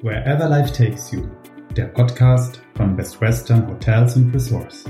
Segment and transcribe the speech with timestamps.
[0.00, 1.26] Wherever Life Takes You,
[1.76, 4.84] der Podcast von Best Western Hotels and Resorts.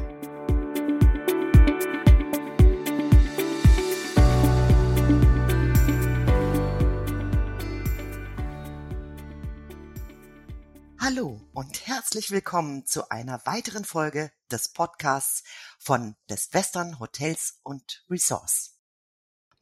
[11.00, 15.42] Hallo und herzlich willkommen zu einer weiteren Folge des Podcasts
[15.78, 18.78] von Best Western Hotels und Resorts.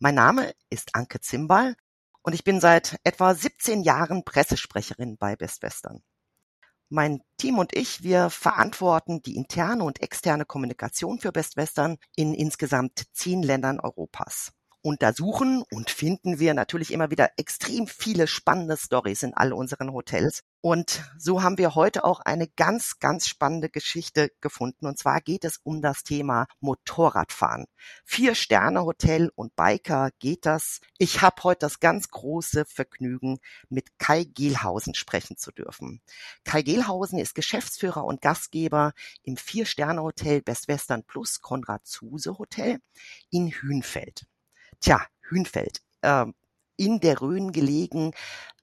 [0.00, 1.76] Mein Name ist Anke Zimbal
[2.26, 6.02] und ich bin seit etwa 17 Jahren Pressesprecherin bei Best Western.
[6.88, 12.34] Mein Team und ich, wir verantworten die interne und externe Kommunikation für Best Western in
[12.34, 14.50] insgesamt zehn Ländern Europas
[14.82, 20.42] untersuchen und finden wir natürlich immer wieder extrem viele spannende Stories in all unseren Hotels.
[20.66, 24.86] Und so haben wir heute auch eine ganz, ganz spannende Geschichte gefunden.
[24.86, 27.66] Und zwar geht es um das Thema Motorradfahren.
[28.04, 30.80] Vier-Sterne-Hotel und Biker geht das.
[30.98, 36.00] Ich habe heute das ganz große Vergnügen, mit Kai Gehlhausen sprechen zu dürfen.
[36.42, 42.80] Kai Gehlhausen ist Geschäftsführer und Gastgeber im Vier-Sterne-Hotel Best Western Plus Konrad Zuse Hotel
[43.30, 44.26] in Hünfeld.
[44.80, 45.80] Tja, Hünfeld.
[46.00, 46.26] Äh,
[46.76, 48.12] in der Rhön gelegen,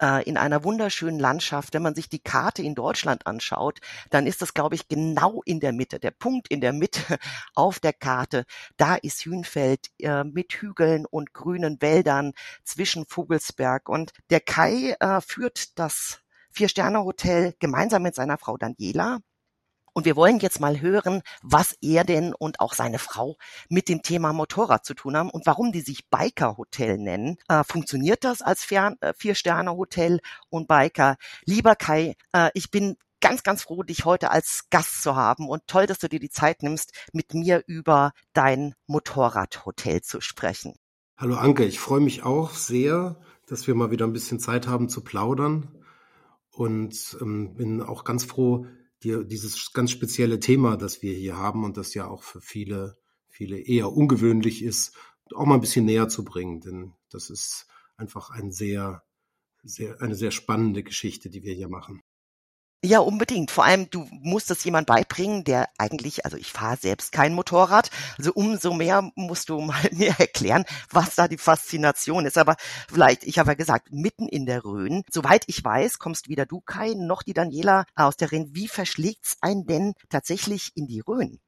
[0.01, 1.73] äh, in einer wunderschönen Landschaft.
[1.73, 5.59] Wenn man sich die Karte in Deutschland anschaut, dann ist das, glaube ich, genau in
[5.59, 5.99] der Mitte.
[5.99, 7.01] Der Punkt in der Mitte
[7.55, 8.45] auf der Karte,
[8.77, 12.33] da ist Hünfeld äh, mit Hügeln und grünen Wäldern
[12.63, 13.89] zwischen Vogelsberg.
[13.89, 16.19] Und der Kai äh, führt das
[16.51, 19.19] Vier-Sterne-Hotel gemeinsam mit seiner Frau Daniela
[19.93, 23.37] und wir wollen jetzt mal hören, was er denn und auch seine Frau
[23.69, 27.37] mit dem Thema Motorrad zu tun haben und warum die sich Biker Hotel nennen.
[27.47, 31.17] Äh, funktioniert das als äh, Vier-Sterne-Hotel und Biker?
[31.45, 35.65] Lieber Kai, äh, ich bin ganz, ganz froh, dich heute als Gast zu haben und
[35.67, 40.75] toll, dass du dir die Zeit nimmst, mit mir über dein Motorradhotel zu sprechen.
[41.15, 44.89] Hallo Anke, ich freue mich auch sehr, dass wir mal wieder ein bisschen Zeit haben
[44.89, 45.71] zu plaudern
[46.51, 48.65] und ähm, bin auch ganz froh,
[49.03, 52.97] dir dieses ganz spezielle Thema, das wir hier haben und das ja auch für viele,
[53.27, 54.95] viele eher ungewöhnlich ist,
[55.33, 56.61] auch mal ein bisschen näher zu bringen.
[56.61, 59.03] Denn das ist einfach ein sehr,
[59.63, 62.01] sehr, eine sehr spannende Geschichte, die wir hier machen.
[62.85, 63.49] Ja, unbedingt.
[63.49, 67.89] Vor allem, du musst es jemand beibringen, der eigentlich, also ich fahre selbst kein Motorrad,
[68.17, 72.37] also umso mehr musst du mal mir erklären, was da die Faszination ist.
[72.37, 72.57] Aber
[72.89, 75.03] vielleicht, ich habe ja gesagt, mitten in der Rhön.
[75.09, 78.53] Soweit ich weiß, kommst weder du, Kai, noch die Daniela aus der Rhön.
[78.53, 81.39] Wie verschlägt's einen denn tatsächlich in die Rhön?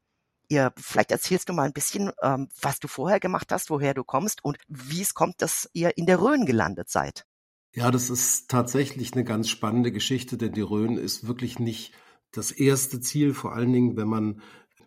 [0.47, 4.06] Ihr, vielleicht erzählst du mal ein bisschen, ähm, was du vorher gemacht hast, woher du
[4.06, 7.25] kommst und wie es kommt, dass ihr in der Rhön gelandet seid.
[7.75, 11.94] Ja, das ist tatsächlich eine ganz spannende Geschichte, denn die Rhön ist wirklich nicht
[12.31, 14.41] das erste Ziel, vor allen Dingen, wenn man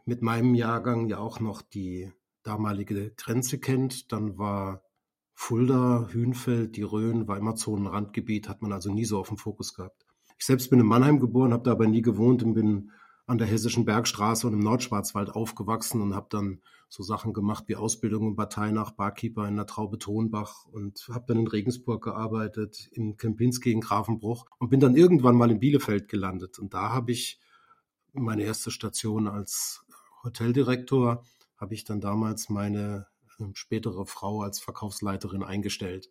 [0.07, 2.11] mit meinem Jahrgang ja auch noch die
[2.45, 4.85] damalige Grenze kennt, dann war
[5.35, 9.75] Fulda, Hünfeld, die Rhön war immer Zonenrandgebiet, hat man also nie so auf dem Fokus
[9.75, 10.07] gehabt.
[10.39, 12.91] Ich selbst bin in Mannheim geboren, habe da aber nie gewohnt und bin
[13.29, 17.77] an der Hessischen Bergstraße und im Nordschwarzwald aufgewachsen und habe dann so Sachen gemacht wie
[17.77, 23.19] Ausbildung im Parteinach, Barkeeper in der Traube Tonbach und habe dann in Regensburg gearbeitet, in
[23.19, 26.59] Kempinski in Grafenbruch und bin dann irgendwann mal in Bielefeld gelandet.
[26.59, 27.39] Und da habe ich
[28.15, 29.85] meine erste Station als
[30.25, 31.23] Hoteldirektor,
[31.59, 33.09] habe ich dann damals meine
[33.39, 36.11] ähm, spätere Frau als Verkaufsleiterin eingestellt.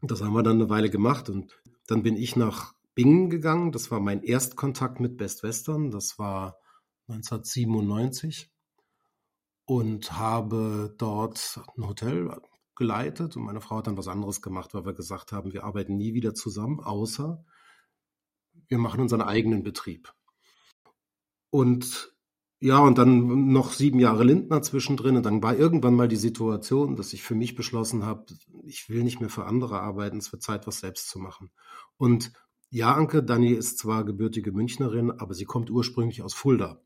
[0.00, 1.52] Das haben wir dann eine Weile gemacht und
[1.86, 3.70] dann bin ich nach Bingen gegangen.
[3.70, 5.92] Das war mein Erstkontakt mit Best Western.
[5.92, 6.58] Das war
[7.06, 8.50] 1997
[9.66, 12.28] und habe dort ein Hotel
[12.74, 15.96] geleitet und meine Frau hat dann was anderes gemacht, weil wir gesagt haben, wir arbeiten
[15.96, 17.44] nie wieder zusammen, außer
[18.66, 20.12] wir machen unseren eigenen Betrieb.
[21.50, 22.16] Und
[22.58, 25.16] ja, und dann noch sieben Jahre Lindner zwischendrin.
[25.16, 28.26] Und dann war irgendwann mal die Situation, dass ich für mich beschlossen habe,
[28.64, 31.52] ich will nicht mehr für andere arbeiten, es wird Zeit, was selbst zu machen.
[31.96, 32.32] Und
[32.70, 36.82] ja, Anke, Dani ist zwar gebürtige Münchnerin, aber sie kommt ursprünglich aus Fulda.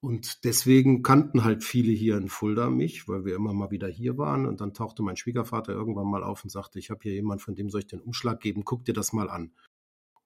[0.00, 4.18] Und deswegen kannten halt viele hier in Fulda mich, weil wir immer mal wieder hier
[4.18, 4.44] waren.
[4.44, 7.54] Und dann tauchte mein Schwiegervater irgendwann mal auf und sagte, ich habe hier jemanden, von
[7.54, 9.52] dem soll ich den Umschlag geben, guck dir das mal an.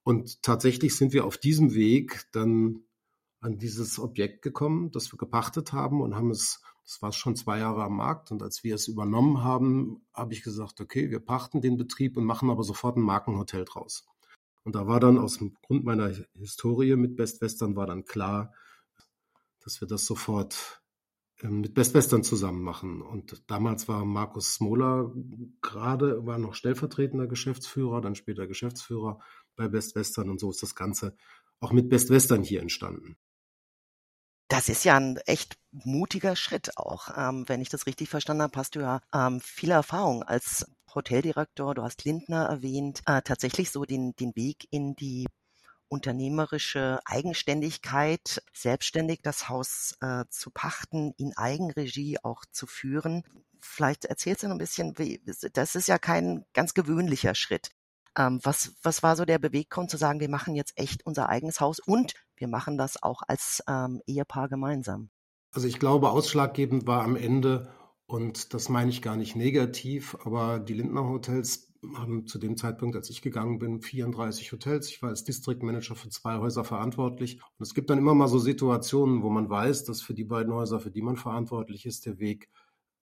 [0.02, 2.80] Und tatsächlich sind wir auf diesem Weg dann
[3.40, 7.60] an dieses Objekt gekommen, das wir gepachtet haben und haben es, das war schon zwei
[7.60, 8.32] Jahre am Markt.
[8.32, 12.24] Und als wir es übernommen haben, habe ich gesagt, okay, wir pachten den Betrieb und
[12.24, 14.08] machen aber sofort ein Markenhotel draus.
[14.68, 18.52] Und da war dann aus dem Grund meiner Historie mit Best Western war dann klar,
[19.64, 20.82] dass wir das sofort
[21.40, 23.00] ähm, mit Best Western zusammen machen.
[23.00, 25.10] Und damals war Markus Smola
[25.62, 29.20] gerade, war noch stellvertretender Geschäftsführer, dann später Geschäftsführer
[29.56, 31.16] bei Best Western und so ist das Ganze
[31.60, 33.16] auch mit Best Western hier entstanden.
[34.48, 37.08] Das ist ja ein echt mutiger Schritt auch.
[37.16, 40.66] Ähm, wenn ich das richtig verstanden habe, hast du ja ähm, viel Erfahrung als
[40.98, 45.26] Hoteldirektor, du hast Lindner erwähnt, äh, tatsächlich so den, den Weg in die
[45.88, 53.22] unternehmerische Eigenständigkeit, selbstständig das Haus äh, zu pachten, in Eigenregie auch zu führen.
[53.60, 55.22] Vielleicht erzählst du noch ein bisschen, wie,
[55.52, 57.70] das ist ja kein ganz gewöhnlicher Schritt.
[58.16, 61.60] Ähm, was, was war so der Beweggrund zu sagen, wir machen jetzt echt unser eigenes
[61.60, 65.10] Haus und wir machen das auch als ähm, Ehepaar gemeinsam?
[65.52, 67.72] Also ich glaube, ausschlaggebend war am Ende,
[68.08, 72.96] und das meine ich gar nicht negativ, aber die Lindner Hotels haben zu dem Zeitpunkt,
[72.96, 74.88] als ich gegangen bin, 34 Hotels.
[74.88, 77.38] Ich war als Distriktmanager für zwei Häuser verantwortlich.
[77.58, 80.54] Und es gibt dann immer mal so Situationen, wo man weiß, dass für die beiden
[80.54, 82.48] Häuser, für die man verantwortlich ist, der Weg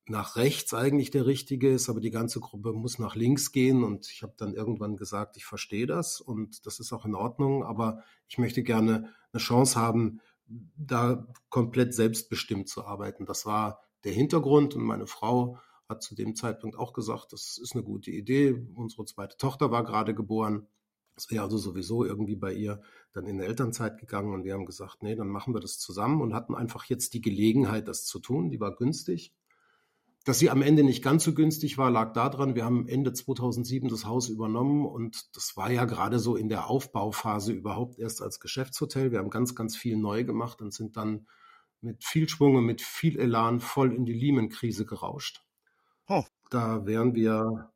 [0.08, 3.84] nach rechts eigentlich der richtige ist, aber die ganze Gruppe muss nach links gehen.
[3.84, 7.62] Und ich habe dann irgendwann gesagt, ich verstehe das und das ist auch in Ordnung,
[7.62, 13.24] aber ich möchte gerne eine Chance haben, da komplett selbstbestimmt zu arbeiten.
[13.24, 15.58] Das war der Hintergrund und meine Frau
[15.88, 18.66] hat zu dem Zeitpunkt auch gesagt, das ist eine gute Idee.
[18.74, 20.66] Unsere zweite Tochter war gerade geboren.
[21.16, 22.82] Es wäre also sowieso irgendwie bei ihr
[23.12, 26.20] dann in der Elternzeit gegangen und wir haben gesagt, nee, dann machen wir das zusammen
[26.20, 28.50] und hatten einfach jetzt die Gelegenheit, das zu tun.
[28.50, 29.32] Die war günstig.
[30.26, 33.88] Dass sie am Ende nicht ganz so günstig war, lag daran, wir haben Ende 2007
[33.88, 38.40] das Haus übernommen und das war ja gerade so in der Aufbauphase überhaupt erst als
[38.40, 39.12] Geschäftshotel.
[39.12, 41.28] Wir haben ganz, ganz viel neu gemacht und sind dann
[41.86, 45.44] mit viel Schwung und mit viel Elan voll in die Lehman-Krise gerauscht.
[46.08, 46.24] Oh.
[46.50, 47.72] Da wären wir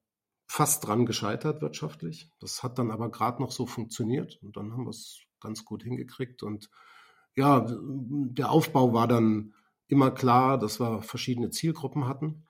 [0.47, 2.31] fast dran gescheitert wirtschaftlich.
[2.41, 5.83] Das hat dann aber gerade noch so funktioniert und dann haben wir es ganz gut
[5.83, 6.43] hingekriegt.
[6.43, 6.71] Und
[7.35, 9.55] ja, der Aufbau war dann
[9.87, 12.47] immer klar, dass wir verschiedene Zielgruppen hatten.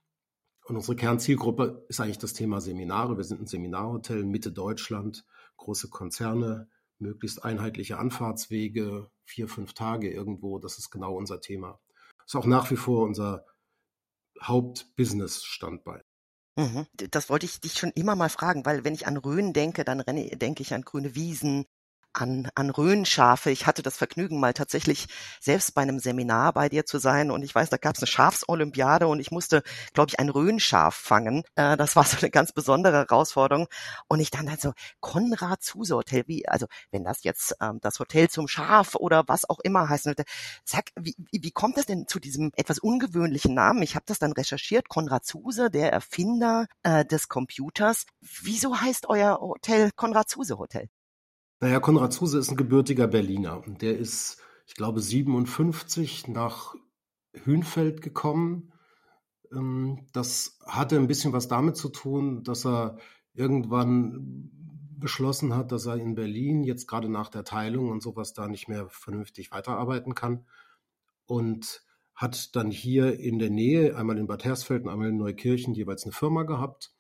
[0.64, 3.16] Und unsere Kernzielgruppe ist eigentlich das Thema Seminare.
[3.16, 5.24] Wir sind ein Seminarhotel, Mitte Deutschland,
[5.56, 6.68] große Konzerne,
[6.98, 10.58] möglichst einheitliche Anfahrtswege, vier, fünf Tage irgendwo.
[10.58, 11.78] Das ist genau unser Thema.
[12.26, 13.46] Ist auch nach wie vor unser
[14.42, 16.02] Hauptbusiness-Standbein.
[16.56, 16.86] Mhm.
[17.10, 20.02] Das wollte ich dich schon immer mal fragen, weil wenn ich an Rhön denke, dann
[20.06, 21.66] denke ich an grüne Wiesen,
[22.12, 23.50] an, an Rhönschafe.
[23.50, 25.06] Ich hatte das Vergnügen, mal tatsächlich
[25.40, 27.30] selbst bei einem Seminar bei dir zu sein.
[27.30, 29.62] Und ich weiß, da gab es eine Schafsolympiade und ich musste,
[29.92, 31.44] glaube ich, ein Rhönschaf fangen.
[31.54, 33.68] Äh, das war so eine ganz besondere Herausforderung.
[34.08, 37.98] Und ich dann halt so, Konrad Zuse Hotel, wie, also wenn das jetzt ähm, das
[37.98, 40.24] Hotel zum Schaf oder was auch immer heißen würde,
[40.64, 43.82] sag, wie, wie kommt das denn zu diesem etwas ungewöhnlichen Namen?
[43.82, 44.88] Ich habe das dann recherchiert.
[44.88, 48.06] Konrad Zuse, der Erfinder äh, des Computers.
[48.20, 50.88] Wieso heißt euer Hotel Konrad Zuse Hotel?
[51.62, 53.62] Naja, Konrad Zuse ist ein gebürtiger Berliner.
[53.66, 56.74] Der ist, ich glaube, 57 nach
[57.34, 58.72] Hünfeld gekommen.
[59.52, 62.96] Ähm, das hatte ein bisschen was damit zu tun, dass er
[63.34, 64.50] irgendwann
[64.98, 68.68] beschlossen hat, dass er in Berlin jetzt gerade nach der Teilung und sowas da nicht
[68.68, 70.46] mehr vernünftig weiterarbeiten kann
[71.26, 71.84] und
[72.14, 76.04] hat dann hier in der Nähe, einmal in Bad Hersfeld und einmal in Neukirchen, jeweils
[76.04, 76.94] eine Firma gehabt.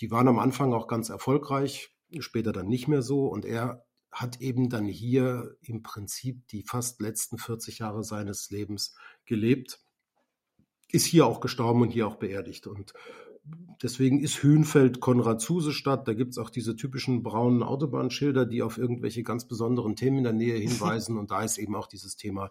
[0.00, 4.40] Die waren am Anfang auch ganz erfolgreich, später dann nicht mehr so und er hat
[4.40, 9.80] eben dann hier im Prinzip die fast letzten 40 Jahre seines Lebens gelebt,
[10.90, 12.66] ist hier auch gestorben und hier auch beerdigt.
[12.66, 12.92] Und
[13.82, 16.08] deswegen ist Hünfeld Konrad-Zuse-Stadt.
[16.08, 20.24] Da gibt es auch diese typischen braunen Autobahnschilder, die auf irgendwelche ganz besonderen Themen in
[20.24, 21.16] der Nähe hinweisen.
[21.16, 22.50] Und da ist eben auch dieses Thema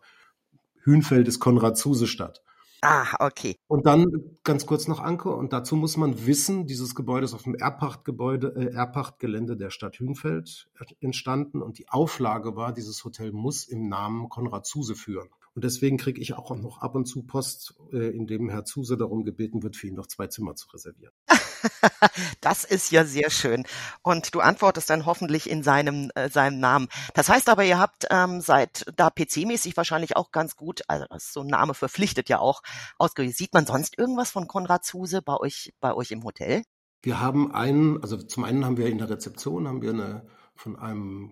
[0.83, 2.41] Hünfeld ist Konrad-Zuse-Stadt.
[2.81, 3.57] Ah, okay.
[3.67, 5.29] Und dann ganz kurz noch Anke.
[5.29, 9.99] Und dazu muss man wissen, dieses Gebäude ist auf dem Erbpachtgebäude, äh, Erbpachtgelände der Stadt
[9.99, 10.69] Hünfeld
[11.01, 11.61] entstanden.
[11.61, 15.29] Und die Auflage war, dieses Hotel muss im Namen Konrad Zuse führen.
[15.55, 18.97] Und deswegen kriege ich auch noch ab und zu Post, äh, in dem Herr Zuse
[18.97, 21.13] darum gebeten wird, für ihn noch zwei Zimmer zu reservieren.
[22.41, 23.65] das ist ja sehr schön.
[24.01, 26.87] Und du antwortest dann hoffentlich in seinem, äh, seinem Namen.
[27.13, 31.41] Das heißt aber, ihr habt ähm, seit da PC-mäßig wahrscheinlich auch ganz gut, also so
[31.41, 32.61] ein Name verpflichtet ja auch,
[32.97, 33.35] ausgewählt.
[33.35, 36.63] Sieht man sonst irgendwas von Konrad Zuse bei euch, bei euch im Hotel?
[37.01, 40.27] Wir haben einen, also zum einen haben wir in der Rezeption haben wir eine
[40.59, 41.31] von einem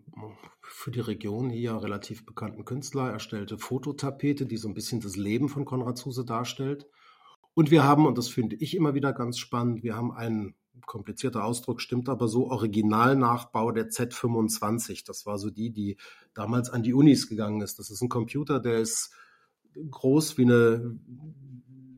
[0.62, 5.50] für die Region hier relativ bekannten Künstler erstellte Fototapete, die so ein bisschen das Leben
[5.50, 6.88] von Konrad Zuse darstellt.
[7.54, 10.56] Und wir haben, und das finde ich immer wieder ganz spannend, wir haben einen
[10.86, 15.06] komplizierter Ausdruck, stimmt aber so, Originalnachbau der Z25.
[15.06, 15.98] Das war so die, die
[16.34, 17.80] damals an die Unis gegangen ist.
[17.80, 19.12] Das ist ein Computer, der ist
[19.92, 20.98] groß wie eine,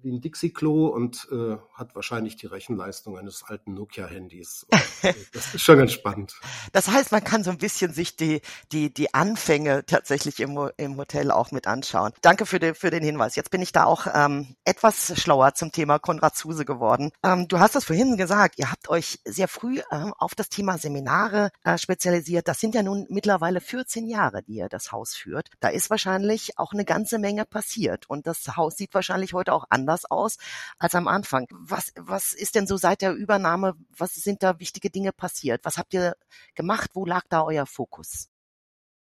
[0.04, 4.66] wie ein Dixie-Klo und äh, hat wahrscheinlich die Rechenleistung eines alten Nokia-Handys.
[5.02, 6.40] Äh, das ist schon ganz spannend.
[6.72, 8.42] Das heißt, man kann so ein bisschen sich die,
[8.72, 12.12] die, die Anfänge tatsächlich im, im Hotel auch mit anschauen.
[12.22, 13.36] Danke für den, für den Hinweis.
[13.36, 17.12] Jetzt bin ich da auch ähm, etwas schlauer zum Thema Konrad Zuse geworden.
[17.24, 20.78] Ähm, du hast es vorhin gesagt, ihr habt euch sehr früh ähm, auf das Thema
[20.78, 22.48] Seminare äh, spezialisiert.
[22.48, 25.50] Das sind ja nun mittlerweile 14 Jahre, die ihr das Haus führt.
[25.60, 29.66] Da ist wahrscheinlich auch eine ganze Menge passiert und das Haus sieht wahrscheinlich heute auch
[29.70, 30.38] anders anders aus
[30.78, 31.48] als am Anfang.
[31.52, 35.62] Was, was ist denn so seit der Übernahme, was sind da wichtige Dinge passiert?
[35.64, 36.16] Was habt ihr
[36.56, 36.92] gemacht?
[36.94, 38.30] Wo lag da euer Fokus?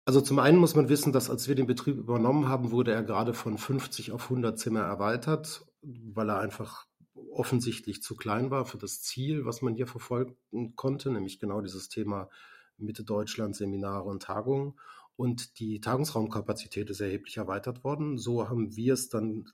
[0.04, 3.02] Also zum einen muss man wissen, dass als wir den Betrieb übernommen haben, wurde er
[3.02, 6.87] gerade von 50 auf 100 Zimmer erweitert, weil er einfach
[7.32, 10.37] offensichtlich zu klein war für das Ziel, was man hier verfolgen
[10.76, 12.30] konnte, nämlich genau dieses Thema
[12.78, 14.78] Mitte Deutschland, Seminare und Tagungen.
[15.16, 18.18] Und die Tagungsraumkapazität ist erheblich erweitert worden.
[18.18, 19.50] So haben wir es dann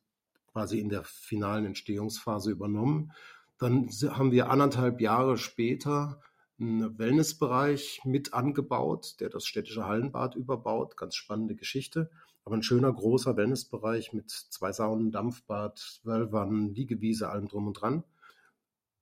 [0.54, 3.10] quasi in der finalen Entstehungsphase übernommen.
[3.58, 6.20] Dann haben wir anderthalb Jahre später
[6.60, 10.96] einen Wellnessbereich mit angebaut, der das städtische Hallenbad überbaut.
[10.96, 12.08] Ganz spannende Geschichte.
[12.44, 18.04] Aber ein schöner großer Wellnessbereich mit zwei Saunen, Dampfbad, Wellwannen, Liegewiese, allem drum und dran.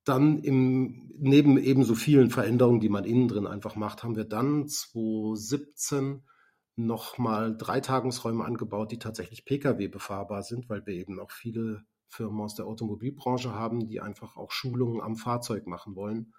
[0.05, 4.67] Dann im, neben ebenso vielen Veränderungen, die man innen drin einfach macht, haben wir dann
[4.67, 6.23] 2017
[6.75, 12.41] nochmal drei Tagungsräume angebaut, die tatsächlich Pkw befahrbar sind, weil wir eben auch viele Firmen
[12.41, 16.33] aus der Automobilbranche haben, die einfach auch Schulungen am Fahrzeug machen wollen,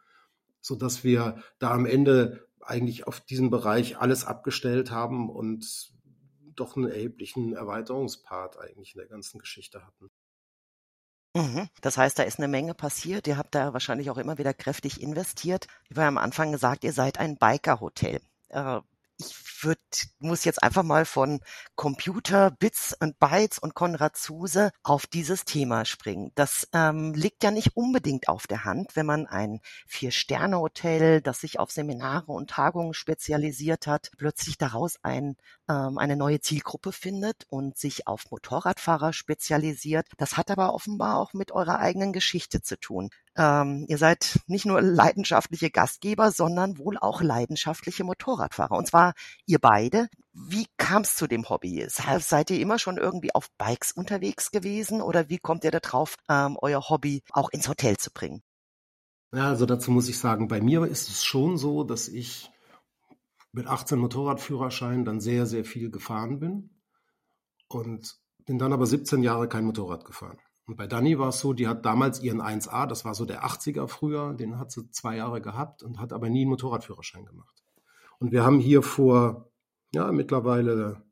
[0.61, 5.93] so dass wir da am Ende eigentlich auf diesem Bereich alles abgestellt haben und
[6.57, 10.11] doch einen erheblichen Erweiterungspart eigentlich in der ganzen Geschichte hatten.
[11.37, 11.69] Mhm.
[11.81, 13.27] Das heißt, da ist eine Menge passiert.
[13.27, 15.67] Ihr habt da wahrscheinlich auch immer wieder kräftig investiert.
[15.89, 18.21] Ich war am Anfang gesagt, ihr seid ein Biker-Hotel.
[19.19, 19.79] Ich würd,
[20.19, 21.41] muss jetzt einfach mal von
[21.75, 26.33] Computer, Bits und Bytes und Konrad Zuse auf dieses Thema springen.
[26.35, 31.59] Das ähm, liegt ja nicht unbedingt auf der Hand, wenn man ein Vier-Sterne-Hotel, das sich
[31.59, 35.37] auf Seminare und Tagungen spezialisiert hat, plötzlich daraus ein,
[35.69, 40.07] ähm, eine neue Zielgruppe findet und sich auf Motorradfahrer spezialisiert.
[40.19, 43.11] Das hat aber offenbar auch mit eurer eigenen Geschichte zu tun.
[43.37, 48.77] Ähm, ihr seid nicht nur leidenschaftliche Gastgeber, sondern wohl auch leidenschaftliche Motorradfahrer.
[48.77, 49.04] Und zwar
[49.47, 50.09] ihr beide.
[50.33, 51.87] Wie kam es zu dem Hobby?
[51.89, 56.17] Seid ihr immer schon irgendwie auf Bikes unterwegs gewesen oder wie kommt ihr da drauf,
[56.29, 58.43] ähm, euer Hobby auch ins Hotel zu bringen?
[59.35, 62.51] Ja, also dazu muss ich sagen, bei mir ist es schon so, dass ich
[63.53, 66.71] mit 18 Motorradführerschein dann sehr, sehr viel gefahren bin
[67.69, 70.39] und bin dann aber 17 Jahre kein Motorrad gefahren.
[70.67, 73.45] Und bei Dani war es so, die hat damals ihren 1A, das war so der
[73.45, 77.64] 80er früher, den hat sie zwei Jahre gehabt und hat aber nie einen Motorradführerschein gemacht.
[78.19, 79.51] Und wir haben hier vor,
[79.93, 81.03] ja, mittlerweile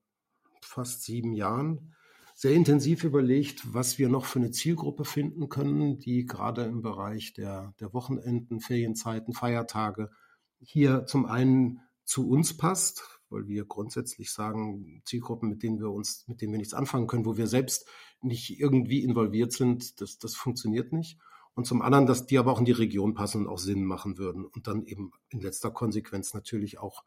[0.60, 1.94] fast sieben Jahren
[2.34, 7.34] sehr intensiv überlegt, was wir noch für eine Zielgruppe finden können, die gerade im Bereich
[7.34, 10.10] der, der Wochenenden, Ferienzeiten, Feiertage
[10.58, 16.24] hier zum einen zu uns passt, weil wir grundsätzlich sagen, Zielgruppen, mit denen wir uns,
[16.26, 17.88] mit denen wir nichts anfangen können, wo wir selbst
[18.20, 21.18] nicht irgendwie involviert sind, das, das funktioniert nicht.
[21.54, 24.16] Und zum anderen, dass die aber auch in die Region passen und auch Sinn machen
[24.16, 27.04] würden und dann eben in letzter Konsequenz natürlich auch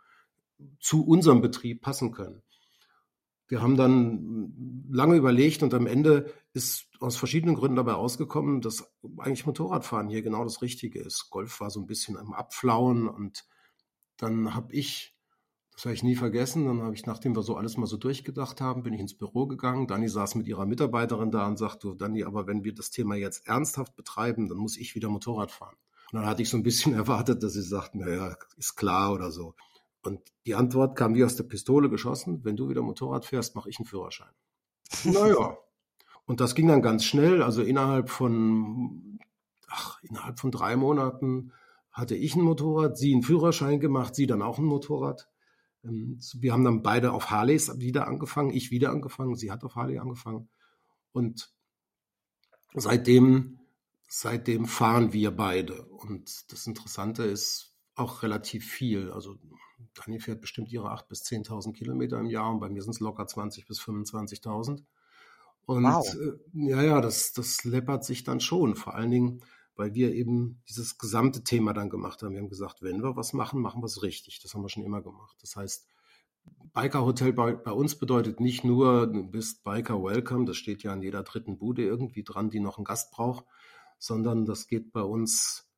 [0.79, 2.43] zu unserem Betrieb passen können.
[3.47, 8.91] Wir haben dann lange überlegt und am Ende ist aus verschiedenen Gründen dabei ausgekommen, dass
[9.17, 11.29] eigentlich Motorradfahren hier genau das Richtige ist.
[11.29, 13.45] Golf war so ein bisschen am Abflauen und
[14.17, 15.14] dann habe ich
[15.75, 16.65] das habe ich nie vergessen.
[16.65, 19.45] Dann habe ich, nachdem wir so alles mal so durchgedacht haben, bin ich ins Büro
[19.45, 19.87] gegangen.
[19.87, 23.45] Dani saß mit ihrer Mitarbeiterin da und sagte, Dani, aber wenn wir das Thema jetzt
[23.45, 25.75] ernsthaft betreiben, dann muss ich wieder Motorrad fahren.
[26.11, 29.31] Und dann hatte ich so ein bisschen erwartet, dass sie sagt, naja, ist klar oder
[29.31, 29.53] so.
[30.01, 33.69] Und die Antwort kam wie aus der Pistole geschossen, wenn du wieder Motorrad fährst, mache
[33.69, 34.31] ich einen Führerschein.
[35.03, 35.57] naja.
[36.25, 37.43] Und das ging dann ganz schnell.
[37.43, 39.19] Also innerhalb von,
[39.67, 41.51] ach, innerhalb von drei Monaten
[41.91, 45.27] hatte ich ein Motorrad, sie einen Führerschein gemacht, sie dann auch ein Motorrad.
[45.85, 49.75] Ähm, wir haben dann beide auf Harleys wieder angefangen, ich wieder angefangen, sie hat auf
[49.75, 50.49] Harley angefangen.
[51.11, 51.49] Und
[52.73, 53.59] seitdem,
[54.07, 55.85] seitdem fahren wir beide.
[55.85, 59.11] Und das Interessante ist auch relativ viel.
[59.11, 59.37] Also
[59.93, 62.99] Dani fährt bestimmt ihre 8.000 bis 10.000 Kilometer im Jahr und bei mir sind es
[62.99, 64.83] locker 20.000 bis 25.000.
[65.65, 66.05] Und wow.
[66.15, 68.75] äh, ja, ja, das, das läppert sich dann schon.
[68.75, 69.41] Vor allen Dingen,
[69.75, 72.33] weil wir eben dieses gesamte Thema dann gemacht haben.
[72.33, 74.39] Wir haben gesagt, wenn wir was machen, machen wir es richtig.
[74.41, 75.35] Das haben wir schon immer gemacht.
[75.41, 75.87] Das heißt,
[76.73, 80.91] Biker Hotel bei, bei, uns bedeutet nicht nur, du bist Biker Welcome, das steht ja
[80.91, 83.45] an jeder dritten Bude irgendwie dran, die noch einen Gast braucht,
[83.97, 85.69] sondern das geht bei uns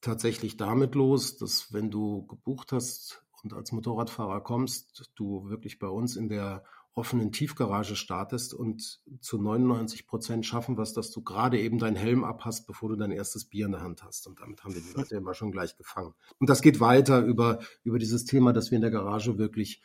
[0.00, 5.88] tatsächlich damit los, dass wenn du gebucht hast und als Motorradfahrer kommst, du wirklich bei
[5.88, 11.58] uns in der offenen Tiefgarage startest und zu 99 Prozent schaffen wirst, dass du gerade
[11.58, 14.26] eben deinen Helm abhast, bevor du dein erstes Bier in der Hand hast.
[14.26, 16.14] Und damit haben wir die Leute immer schon gleich gefangen.
[16.38, 19.82] Und das geht weiter über, über dieses Thema, dass wir in der Garage wirklich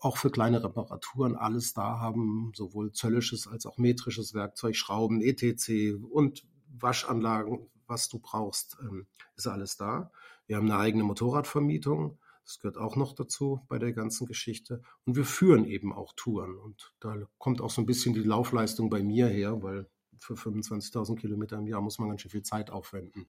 [0.00, 5.96] auch für kleine Reparaturen alles da haben, sowohl zöllisches als auch metrisches Werkzeug, Schrauben, ETC
[6.10, 10.10] und Waschanlagen, was du brauchst, ähm, ist alles da.
[10.46, 14.82] Wir haben eine eigene Motorradvermietung das gehört auch noch dazu bei der ganzen Geschichte.
[15.04, 16.56] Und wir führen eben auch Touren.
[16.56, 19.86] Und da kommt auch so ein bisschen die Laufleistung bei mir her, weil
[20.18, 23.28] für 25.000 Kilometer im Jahr muss man ganz schön viel Zeit aufwenden.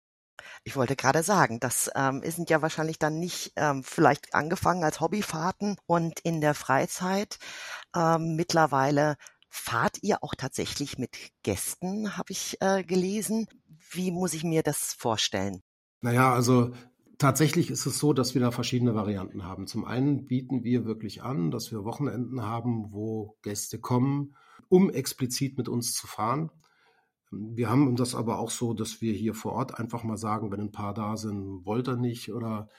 [0.64, 5.02] Ich wollte gerade sagen, das ähm, sind ja wahrscheinlich dann nicht ähm, vielleicht angefangen als
[5.02, 7.40] Hobbyfahrten und in der Freizeit
[7.94, 9.18] ähm, mittlerweile
[9.50, 13.48] fahrt ihr auch tatsächlich mit Gästen, habe ich äh, gelesen.
[13.92, 15.62] Wie muss ich mir das vorstellen?
[16.00, 16.72] Naja, also
[17.20, 19.68] tatsächlich ist es so, dass wir da verschiedene Varianten haben.
[19.68, 24.36] Zum einen bieten wir wirklich an, dass wir Wochenenden haben, wo Gäste kommen,
[24.70, 26.50] um explizit mit uns zu fahren.
[27.30, 30.62] Wir haben das aber auch so, dass wir hier vor Ort einfach mal sagen, wenn
[30.62, 32.70] ein paar da sind, wollt ihr nicht oder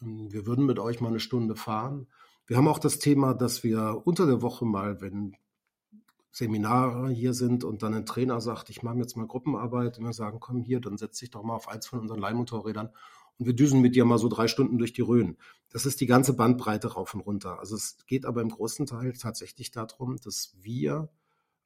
[0.00, 2.08] ähm, wir würden mit euch mal eine Stunde fahren.
[2.46, 5.36] Wir haben auch das Thema, dass wir unter der Woche mal, wenn
[6.32, 10.14] Seminare hier sind und dann ein Trainer sagt, ich mache jetzt mal Gruppenarbeit und wir
[10.14, 12.90] sagen, komm hier, dann setz dich doch mal auf eins von unseren Leihmotorrädern
[13.42, 15.36] und wir düsen mit dir mal so drei Stunden durch die Rhön.
[15.68, 17.58] Das ist die ganze Bandbreite rauf und runter.
[17.58, 21.08] Also es geht aber im großen Teil tatsächlich darum, dass wir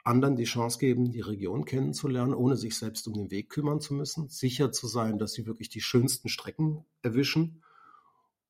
[0.03, 3.93] anderen die Chance geben, die Region kennenzulernen, ohne sich selbst um den Weg kümmern zu
[3.93, 7.63] müssen, sicher zu sein, dass sie wirklich die schönsten Strecken erwischen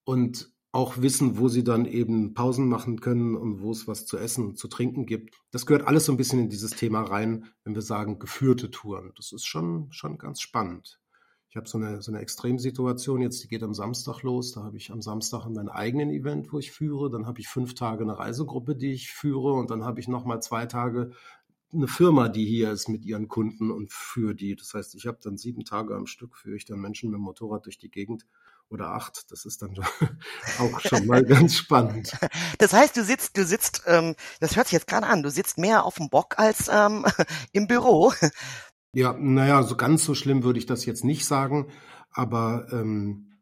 [0.04, 4.18] und auch wissen, wo sie dann eben Pausen machen können und wo es was zu
[4.18, 5.34] essen und zu trinken gibt.
[5.50, 9.10] Das gehört alles so ein bisschen in dieses Thema rein, wenn wir sagen geführte Touren.
[9.16, 11.00] Das ist schon, schon ganz spannend.
[11.48, 14.52] Ich habe so eine, so eine Extremsituation jetzt, die geht am Samstag los.
[14.52, 17.10] Da habe ich am Samstag mein eigenen Event, wo ich führe.
[17.10, 19.52] Dann habe ich fünf Tage eine Reisegruppe, die ich führe.
[19.52, 21.12] Und dann habe ich nochmal zwei Tage
[21.72, 24.56] eine Firma, die hier ist mit ihren Kunden und für die.
[24.56, 27.22] Das heißt, ich habe dann sieben Tage am Stück, führe ich dann Menschen mit dem
[27.22, 28.26] Motorrad durch die Gegend
[28.68, 29.30] oder acht.
[29.30, 29.74] Das ist dann
[30.58, 32.12] auch schon mal ganz spannend.
[32.58, 35.58] Das heißt, du sitzt, du sitzt, ähm, das hört sich jetzt gerade an, du sitzt
[35.58, 37.04] mehr auf dem Bock als ähm,
[37.52, 38.12] im Büro.
[38.96, 41.66] Ja, naja, so ganz so schlimm würde ich das jetzt nicht sagen,
[42.10, 43.40] aber ähm,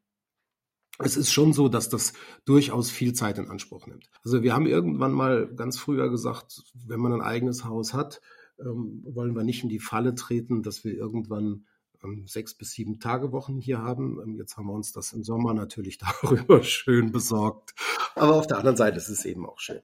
[0.98, 2.12] es ist schon so, dass das
[2.44, 4.10] durchaus viel Zeit in Anspruch nimmt.
[4.24, 8.20] Also wir haben irgendwann mal ganz früher gesagt, wenn man ein eigenes Haus hat,
[8.58, 11.66] ähm, wollen wir nicht in die Falle treten, dass wir irgendwann
[12.02, 14.18] ähm, sechs bis sieben Tage Wochen hier haben.
[14.24, 17.76] Ähm, jetzt haben wir uns das im Sommer natürlich darüber schön besorgt.
[18.16, 19.82] Aber auf der anderen Seite ist es eben auch schön.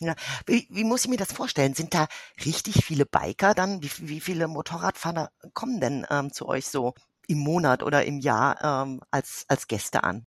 [0.00, 0.14] Ja,
[0.46, 1.74] wie, wie muss ich mir das vorstellen?
[1.74, 2.08] Sind da
[2.46, 3.82] richtig viele Biker dann?
[3.82, 6.94] Wie, wie viele Motorradfahrer kommen denn ähm, zu euch so
[7.26, 10.26] im Monat oder im Jahr ähm, als, als Gäste an?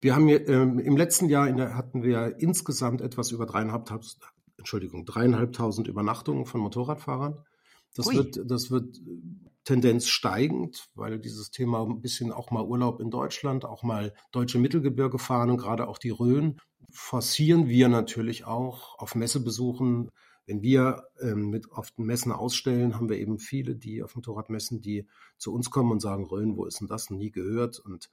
[0.00, 4.22] Wir haben hier, ähm, im letzten Jahr der, hatten wir insgesamt etwas über dreieinhalbtausend,
[4.56, 7.44] Entschuldigung, dreieinhalbtausend Übernachtungen von Motorradfahrern.
[7.94, 9.00] Das wird, das wird
[9.64, 14.58] Tendenz steigend, weil dieses Thema ein bisschen auch mal Urlaub in Deutschland, auch mal deutsche
[14.58, 20.10] Mittelgebirge fahren und gerade auch die Rhön forcieren wir natürlich auch auf Messebesuchen.
[20.46, 24.80] Wenn wir ähm, mit auf den Messen ausstellen, haben wir eben viele, die auf Motorradmessen,
[24.80, 27.10] die zu uns kommen und sagen, Rhön, wo ist denn das?
[27.10, 27.78] Nie gehört.
[27.78, 28.08] Und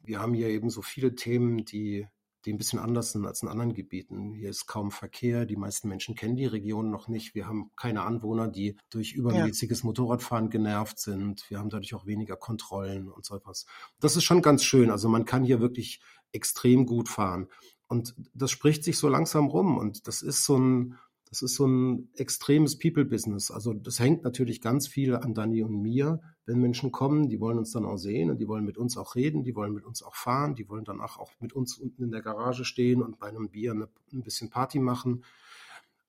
[0.00, 2.06] wir haben hier eben so viele Themen, die,
[2.44, 4.32] die ein bisschen anders sind als in anderen Gebieten.
[4.32, 7.34] Hier ist kaum Verkehr, die meisten Menschen kennen die Region noch nicht.
[7.34, 9.86] Wir haben keine Anwohner, die durch übermäßiges ja.
[9.86, 11.50] Motorradfahren genervt sind.
[11.50, 13.66] Wir haben dadurch auch weniger Kontrollen und so etwas.
[13.98, 14.92] Das ist schon ganz schön.
[14.92, 17.48] Also man kann hier wirklich extrem gut fahren.
[17.88, 19.78] Und das spricht sich so langsam rum.
[19.78, 23.50] Und das ist so ein, das ist so ein extremes People-Business.
[23.50, 26.20] Also das hängt natürlich ganz viel an Dani und mir.
[26.44, 29.16] Wenn Menschen kommen, die wollen uns dann auch sehen und die wollen mit uns auch
[29.16, 32.10] reden, die wollen mit uns auch fahren, die wollen danach auch mit uns unten in
[32.12, 35.24] der Garage stehen und bei einem Bier eine, ein bisschen Party machen.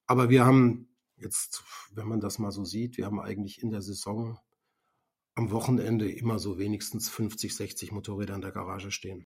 [0.06, 0.88] Aber wir haben
[1.18, 1.63] jetzt,
[1.94, 4.40] wenn man das mal so sieht, wir haben eigentlich in der Saison
[5.36, 9.27] am Wochenende immer so wenigstens 50, 60 Motorräder in der Garage stehen.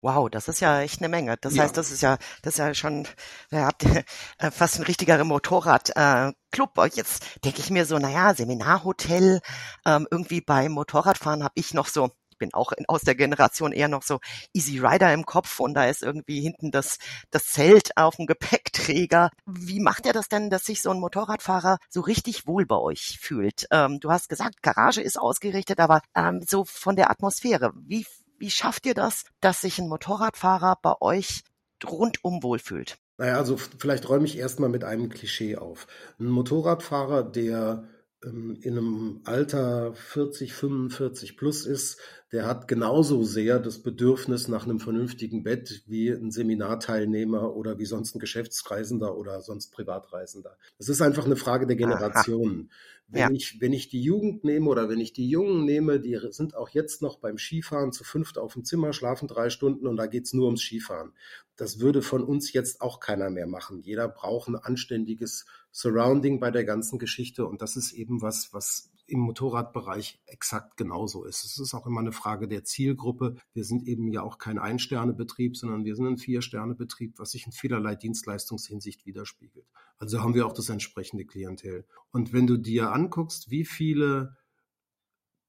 [0.00, 1.36] Wow, das ist ja echt eine Menge.
[1.40, 1.64] Das ja.
[1.64, 3.08] heißt, das ist ja, das ist ja schon,
[3.50, 4.04] da habt ihr
[4.38, 6.78] äh, fast ein richtiger Motorradclub.
[6.78, 9.40] Äh, Jetzt denke ich mir so, naja, Seminarhotel,
[9.84, 13.72] ähm, irgendwie beim Motorradfahren habe ich noch so, ich bin auch in, aus der Generation
[13.72, 14.20] eher noch so
[14.52, 16.98] Easy Rider im Kopf und da ist irgendwie hinten das,
[17.30, 19.30] das Zelt auf dem Gepäckträger.
[19.46, 23.18] Wie macht er das denn, dass sich so ein Motorradfahrer so richtig wohl bei euch
[23.20, 23.66] fühlt?
[23.72, 28.06] Ähm, du hast gesagt, Garage ist ausgerichtet, aber ähm, so von der Atmosphäre, wie
[28.38, 31.42] wie schafft ihr das, dass sich ein Motorradfahrer bei euch
[31.84, 32.98] rundum wohlfühlt?
[33.18, 35.86] Naja, also vielleicht räume ich erstmal mit einem Klischee auf.
[36.20, 37.88] Ein Motorradfahrer, der
[38.24, 41.98] ähm, in einem Alter 40, 45 plus ist,
[42.32, 47.86] der hat genauso sehr das Bedürfnis nach einem vernünftigen Bett wie ein Seminarteilnehmer oder wie
[47.86, 50.56] sonst ein Geschäftsreisender oder sonst Privatreisender.
[50.78, 52.70] Es ist einfach eine Frage der Generationen.
[53.10, 53.30] Wenn, ja.
[53.30, 56.68] ich, wenn ich die Jugend nehme oder wenn ich die Jungen nehme, die sind auch
[56.68, 60.34] jetzt noch beim Skifahren zu fünft auf dem Zimmer, schlafen drei Stunden und da geht's
[60.34, 61.12] nur ums Skifahren.
[61.56, 63.80] Das würde von uns jetzt auch keiner mehr machen.
[63.80, 68.90] Jeder braucht ein anständiges Surrounding bei der ganzen Geschichte und das ist eben was, was
[69.08, 71.44] im Motorradbereich exakt genauso ist.
[71.44, 73.36] Es ist auch immer eine Frage der Zielgruppe.
[73.54, 77.52] Wir sind eben ja auch kein Ein-Sterne-Betrieb, sondern wir sind ein Vier-Sterne-Betrieb, was sich in
[77.52, 79.66] vielerlei Dienstleistungshinsicht widerspiegelt.
[79.96, 81.86] Also haben wir auch das entsprechende Klientel.
[82.10, 84.36] Und wenn du dir anguckst, wie viele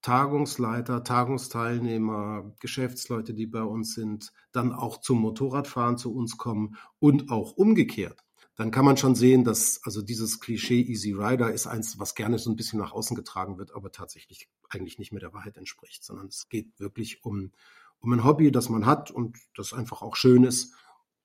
[0.01, 7.29] Tagungsleiter, Tagungsteilnehmer, Geschäftsleute, die bei uns sind, dann auch zum Motorradfahren zu uns kommen und
[7.29, 8.23] auch umgekehrt
[8.59, 12.37] dann kann man schon sehen, dass also dieses Klischee Easy Rider ist eins, was gerne
[12.37, 16.03] so ein bisschen nach außen getragen wird, aber tatsächlich eigentlich nicht mehr der Wahrheit entspricht,
[16.03, 17.53] sondern es geht wirklich um,
[18.01, 20.75] um ein Hobby, das man hat und das einfach auch schön ist.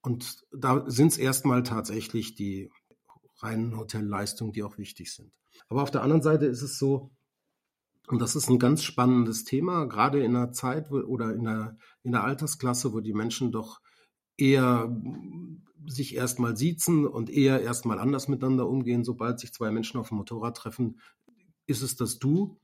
[0.00, 2.70] Und da sind es erstmal tatsächlich die
[3.38, 5.32] reinen Hotelleistungen, die auch wichtig sind.
[5.68, 7.10] Aber auf der anderen Seite ist es so,
[8.06, 11.78] und das ist ein ganz spannendes Thema, gerade in einer Zeit wo, oder in der,
[12.04, 13.80] in der Altersklasse, wo die Menschen doch
[14.36, 14.94] eher
[15.86, 19.04] sich erstmal siezen und eher erstmal anders miteinander umgehen.
[19.04, 21.00] Sobald sich zwei Menschen auf dem Motorrad treffen,
[21.66, 22.58] ist es das Du.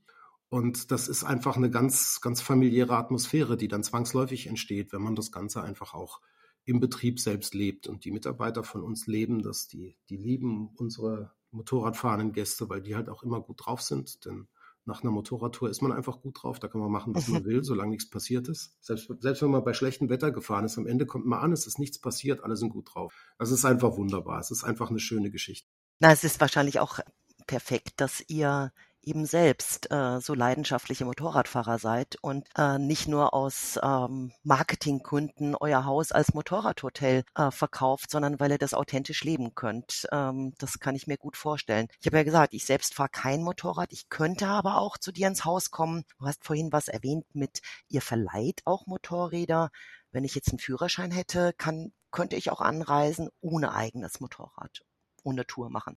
[0.49, 5.15] Und das ist einfach eine ganz, ganz familiäre Atmosphäre, die dann zwangsläufig entsteht, wenn man
[5.15, 6.19] das Ganze einfach auch
[6.65, 7.87] im Betrieb selbst lebt.
[7.87, 12.95] Und die Mitarbeiter von uns leben das, die, die lieben unsere Motorradfahrenden Gäste, weil die
[12.95, 14.25] halt auch immer gut drauf sind.
[14.25, 14.47] Denn
[14.91, 17.63] nach einer Motorradtour ist man einfach gut drauf, da kann man machen, was man will,
[17.63, 18.75] solange nichts passiert ist.
[18.81, 21.65] Selbst, selbst wenn man bei schlechtem Wetter gefahren ist, am Ende kommt man an, es
[21.65, 23.13] ist nichts passiert, alle sind gut drauf.
[23.39, 24.39] Das ist einfach wunderbar.
[24.39, 25.69] Es ist einfach eine schöne Geschichte.
[25.99, 26.99] Na, es ist wahrscheinlich auch
[27.47, 33.79] perfekt, dass ihr eben selbst äh, so leidenschaftliche Motorradfahrer seid und äh, nicht nur aus
[33.81, 40.07] ähm, Marketinggründen euer Haus als Motorradhotel äh, verkauft, sondern weil ihr das authentisch leben könnt.
[40.11, 41.87] Ähm, das kann ich mir gut vorstellen.
[41.99, 43.91] Ich habe ja gesagt, ich selbst fahre kein Motorrad.
[43.91, 46.03] Ich könnte aber auch zu dir ins Haus kommen.
[46.19, 49.71] Du hast vorhin was erwähnt mit, ihr verleiht auch Motorräder.
[50.11, 54.81] Wenn ich jetzt einen Führerschein hätte, kann, könnte ich auch anreisen ohne eigenes Motorrad,
[55.23, 55.97] ohne Tour machen.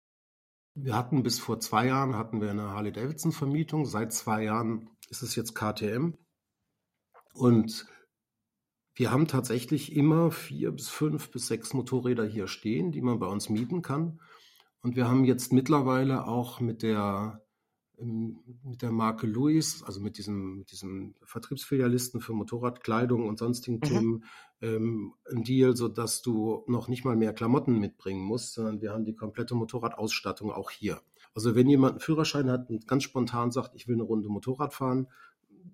[0.74, 3.84] Wir hatten bis vor zwei Jahren hatten wir eine Harley-Davidson-Vermietung.
[3.84, 6.14] Seit zwei Jahren ist es jetzt KTM.
[7.34, 7.86] Und
[8.94, 13.26] wir haben tatsächlich immer vier bis fünf bis sechs Motorräder hier stehen, die man bei
[13.26, 14.20] uns mieten kann.
[14.80, 17.42] Und wir haben jetzt mittlerweile auch mit der
[18.02, 23.82] mit der Marke Louis, also mit diesem, mit diesem Vertriebsfilialisten für Motorradkleidung und sonstigen mhm.
[23.82, 24.24] Themen,
[24.62, 29.04] ähm, ein Deal, sodass du noch nicht mal mehr Klamotten mitbringen musst, sondern wir haben
[29.04, 31.00] die komplette Motorradausstattung auch hier.
[31.34, 34.72] Also wenn jemand einen Führerschein hat und ganz spontan sagt, ich will eine Runde Motorrad
[34.72, 35.08] fahren,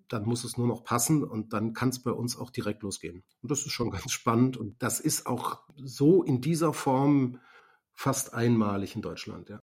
[0.09, 3.25] dann muss es nur noch passen und dann kann es bei uns auch direkt losgehen.
[3.43, 7.41] Und das ist schon ganz spannend und das ist auch so in dieser Form
[7.93, 9.61] fast einmalig in Deutschland, ja.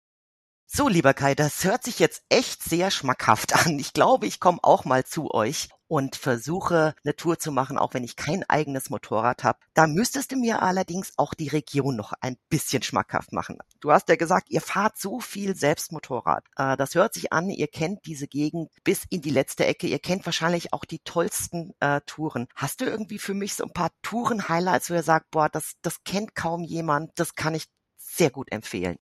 [0.68, 3.78] So, lieber Kai, das hört sich jetzt echt sehr schmackhaft an.
[3.78, 7.94] Ich glaube, ich komme auch mal zu euch und versuche eine Tour zu machen, auch
[7.94, 9.60] wenn ich kein eigenes Motorrad habe.
[9.74, 13.60] Da müsstest du mir allerdings auch die Region noch ein bisschen schmackhaft machen.
[13.80, 16.46] Du hast ja gesagt, ihr fahrt so viel selbst Motorrad.
[16.58, 19.88] Äh, das hört sich an, ihr kennt diese Gegend bis in die letzte Ecke.
[19.88, 22.48] Ihr kennt wahrscheinlich auch die tollsten äh, Touren.
[22.56, 26.04] Hast du irgendwie für mich so ein paar Touren-Highlights, wo ihr sagt, boah, das, das
[26.04, 27.66] kennt kaum jemand, das kann ich
[27.98, 28.98] sehr gut empfehlen?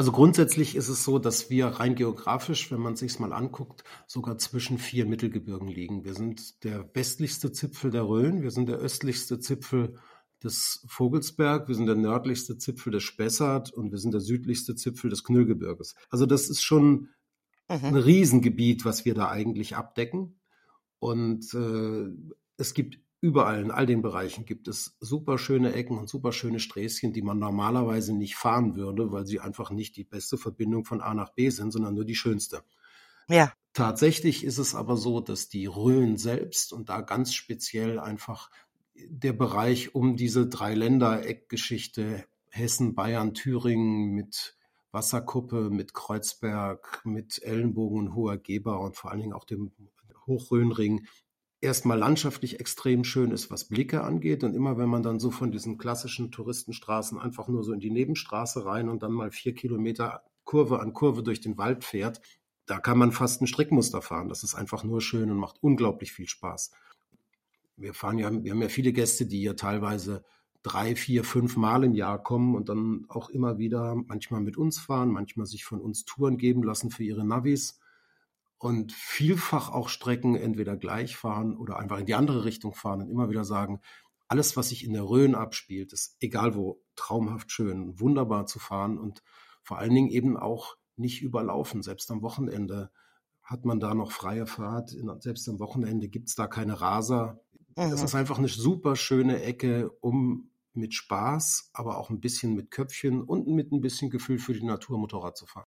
[0.00, 4.38] Also grundsätzlich ist es so, dass wir rein geografisch, wenn man sich mal anguckt, sogar
[4.38, 6.06] zwischen vier Mittelgebirgen liegen.
[6.06, 9.98] Wir sind der westlichste Zipfel der Rhön, wir sind der östlichste Zipfel
[10.42, 15.10] des Vogelsberg, wir sind der nördlichste Zipfel des Spessart und wir sind der südlichste Zipfel
[15.10, 15.94] des Knüllgebirges.
[16.08, 17.10] Also das ist schon
[17.68, 17.84] mhm.
[17.84, 20.40] ein Riesengebiet, was wir da eigentlich abdecken.
[20.98, 22.08] Und äh,
[22.56, 26.58] es gibt Überall in all den Bereichen gibt es super schöne Ecken und super schöne
[26.58, 31.02] Sträßchen, die man normalerweise nicht fahren würde, weil sie einfach nicht die beste Verbindung von
[31.02, 32.62] A nach B sind, sondern nur die schönste.
[33.28, 33.52] Ja.
[33.74, 38.50] Tatsächlich ist es aber so, dass die Rhön selbst und da ganz speziell einfach
[38.94, 44.56] der Bereich um diese drei Länder-Eckgeschichte Hessen, Bayern, Thüringen mit
[44.92, 49.70] Wasserkuppe, mit Kreuzberg, mit Ellenbogen und Hoher Geber und vor allen Dingen auch dem
[50.26, 51.06] Hochrhönring
[51.60, 54.44] erstmal landschaftlich extrem schön ist, was Blicke angeht.
[54.44, 57.90] Und immer wenn man dann so von diesen klassischen Touristenstraßen einfach nur so in die
[57.90, 62.20] Nebenstraße rein und dann mal vier Kilometer Kurve an Kurve durch den Wald fährt,
[62.66, 64.28] da kann man fast ein Strickmuster fahren.
[64.28, 66.70] Das ist einfach nur schön und macht unglaublich viel Spaß.
[67.76, 70.24] Wir fahren ja, wir haben ja viele Gäste, die ja teilweise
[70.62, 74.78] drei, vier, fünf Mal im Jahr kommen und dann auch immer wieder manchmal mit uns
[74.78, 77.80] fahren, manchmal sich von uns Touren geben lassen für ihre Navis
[78.60, 83.10] und vielfach auch Strecken entweder gleich fahren oder einfach in die andere Richtung fahren und
[83.10, 83.80] immer wieder sagen,
[84.28, 88.98] alles, was sich in der Rhön abspielt, ist egal wo, traumhaft schön, wunderbar zu fahren
[88.98, 89.22] und
[89.62, 91.82] vor allen Dingen eben auch nicht überlaufen.
[91.82, 92.90] Selbst am Wochenende
[93.42, 94.94] hat man da noch freie Fahrt.
[95.20, 97.40] Selbst am Wochenende gibt's da keine Raser.
[97.76, 97.90] Mhm.
[97.90, 102.70] Das ist einfach eine super schöne Ecke, um mit Spaß, aber auch ein bisschen mit
[102.70, 105.66] Köpfchen und mit ein bisschen Gefühl für die Natur Motorrad zu fahren.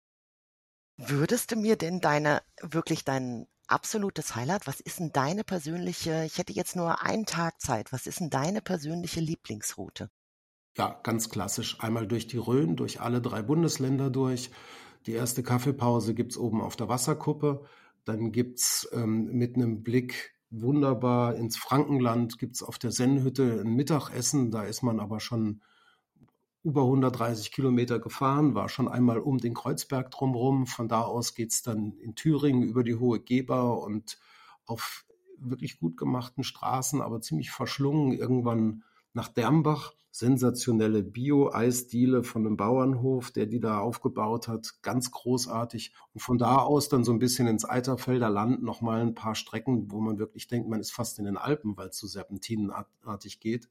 [0.96, 6.38] Würdest du mir denn deine, wirklich dein absolutes Highlight, was ist denn deine persönliche, ich
[6.38, 10.10] hätte jetzt nur einen Tag Zeit, was ist denn deine persönliche Lieblingsroute?
[10.76, 11.80] Ja, ganz klassisch.
[11.80, 14.50] Einmal durch die Rhön, durch alle drei Bundesländer durch.
[15.06, 17.64] Die erste Kaffeepause gibt's oben auf der Wasserkuppe.
[18.04, 24.50] Dann gibt's ähm, mit einem Blick wunderbar ins Frankenland, gibt's auf der Sennhütte ein Mittagessen.
[24.50, 25.62] Da ist man aber schon
[26.64, 30.66] über 130 Kilometer gefahren, war schon einmal um den Kreuzberg drumherum.
[30.66, 34.18] Von da aus geht's dann in Thüringen über die Hohe Geber und
[34.64, 35.04] auf
[35.38, 39.92] wirklich gut gemachten Straßen, aber ziemlich verschlungen, irgendwann nach Dermbach.
[40.10, 44.80] Sensationelle Bio-Eisdiele von einem Bauernhof, der die da aufgebaut hat.
[44.82, 45.92] Ganz großartig.
[46.14, 49.90] Und von da aus dann so ein bisschen ins Eiterfelder Land nochmal ein paar Strecken,
[49.90, 53.68] wo man wirklich denkt, man ist fast in den Alpen, weil es so serpentinenartig geht.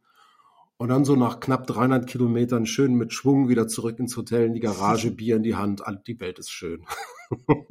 [0.83, 4.53] Und dann so nach knapp 300 Kilometern schön mit Schwung wieder zurück ins Hotel, in
[4.53, 5.81] die Garage, Bier in die Hand.
[6.07, 6.85] Die Welt ist schön.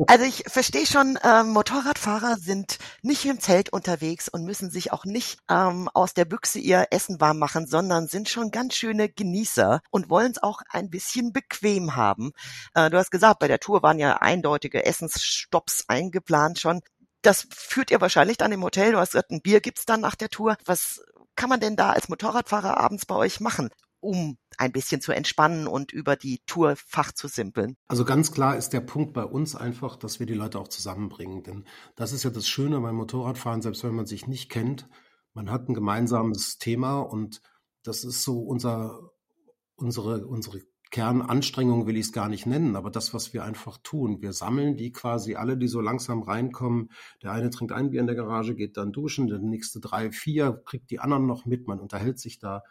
[0.09, 5.05] Also ich verstehe schon, äh, Motorradfahrer sind nicht im Zelt unterwegs und müssen sich auch
[5.05, 9.81] nicht ähm, aus der Büchse ihr Essen warm machen, sondern sind schon ganz schöne Genießer
[9.91, 12.33] und wollen es auch ein bisschen bequem haben.
[12.75, 16.81] Äh, du hast gesagt, bei der Tour waren ja eindeutige Essensstopps eingeplant schon.
[17.21, 18.91] Das führt ihr wahrscheinlich dann im Hotel.
[18.91, 20.57] Du hast gesagt, ein Bier gibt's dann nach der Tour.
[20.65, 21.05] Was
[21.37, 23.71] kann man denn da als Motorradfahrer abends bei euch machen?
[24.03, 27.77] um ein bisschen zu entspannen und über die Tour Fach zu simpeln.
[27.87, 31.45] Also ganz klar ist der Punkt bei uns einfach, dass wir die Leute auch zusammenbringen.
[31.45, 31.65] Denn
[31.95, 34.89] das ist ja das Schöne beim Motorradfahren, selbst wenn man sich nicht kennt,
[35.35, 37.41] man hat ein gemeinsames Thema und
[37.85, 38.99] das ist so unser,
[39.77, 40.61] unsere, unsere
[40.93, 44.77] Kernanstrengung will ich es gar nicht nennen, aber das, was wir einfach tun, wir sammeln
[44.77, 46.91] die quasi alle, die so langsam reinkommen.
[47.23, 50.63] Der eine trinkt ein Bier in der Garage, geht dann duschen, der nächste drei, vier,
[50.67, 52.63] kriegt die anderen noch mit, man unterhält sich da.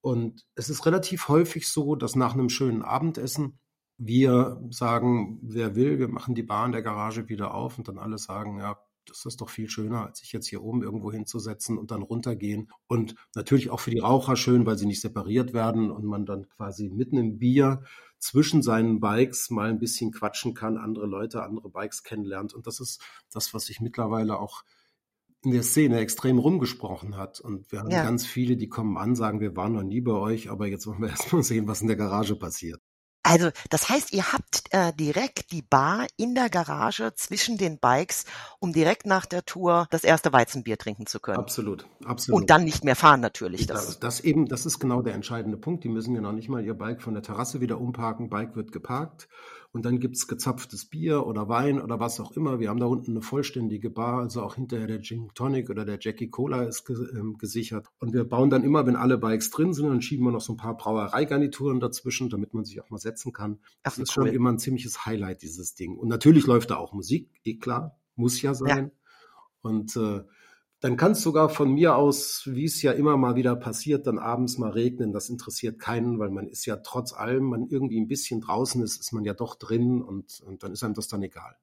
[0.00, 3.58] Und es ist relativ häufig so, dass nach einem schönen Abendessen
[3.98, 7.98] wir sagen, wer will, wir machen die Bar in der Garage wieder auf und dann
[7.98, 11.78] alle sagen, ja, das ist doch viel schöner, als sich jetzt hier oben irgendwo hinzusetzen
[11.78, 12.70] und dann runtergehen.
[12.86, 16.48] Und natürlich auch für die Raucher schön, weil sie nicht separiert werden und man dann
[16.48, 17.82] quasi mitten im Bier
[18.18, 22.54] zwischen seinen Bikes mal ein bisschen quatschen kann, andere Leute, andere Bikes kennenlernt.
[22.54, 24.62] Und das ist das, was sich mittlerweile auch
[25.44, 27.40] in der Szene extrem rumgesprochen hat.
[27.40, 28.04] Und wir haben ja.
[28.04, 31.00] ganz viele, die kommen an, sagen, wir waren noch nie bei euch, aber jetzt wollen
[31.00, 32.80] wir erst mal sehen, was in der Garage passiert.
[33.22, 38.24] Also, das heißt, ihr habt äh, direkt die Bar in der Garage zwischen den Bikes,
[38.58, 41.38] um direkt nach der Tour das erste Weizenbier trinken zu können.
[41.38, 42.40] Absolut, absolut.
[42.40, 43.66] Und dann nicht mehr fahren natürlich.
[43.66, 45.84] Das, das, das eben, das ist genau der entscheidende Punkt.
[45.84, 48.28] Die müssen ja noch nicht mal ihr Bike von der Terrasse wieder umparken.
[48.28, 49.28] Bike wird geparkt
[49.72, 52.60] und dann gibt's gezapftes Bier oder Wein oder was auch immer.
[52.60, 55.98] Wir haben da unten eine vollständige Bar, also auch hinterher der Gin Tonic oder der
[55.98, 57.88] Jackie Cola ist ge äh, gesichert.
[57.98, 60.52] Und wir bauen dann immer, wenn alle Bikes drin sind, dann schieben wir noch so
[60.52, 63.60] ein paar Brauereigarnituren dazwischen, damit man sich auch mal setzen kann.
[63.82, 64.26] Das Ach, ist cool.
[64.26, 65.96] schon immer ein ziemliches Highlight, dieses Ding.
[65.96, 68.90] Und natürlich läuft da auch Musik, eh klar, muss ja sein.
[68.92, 69.70] Ja.
[69.70, 70.20] Und äh,
[70.82, 74.18] dann kann es sogar von mir aus, wie es ja immer mal wieder passiert, dann
[74.18, 75.12] abends mal regnen.
[75.12, 79.00] Das interessiert keinen, weil man ist ja trotz allem, man irgendwie ein bisschen draußen ist,
[79.00, 81.56] ist man ja doch drin und, und dann ist einem das dann egal.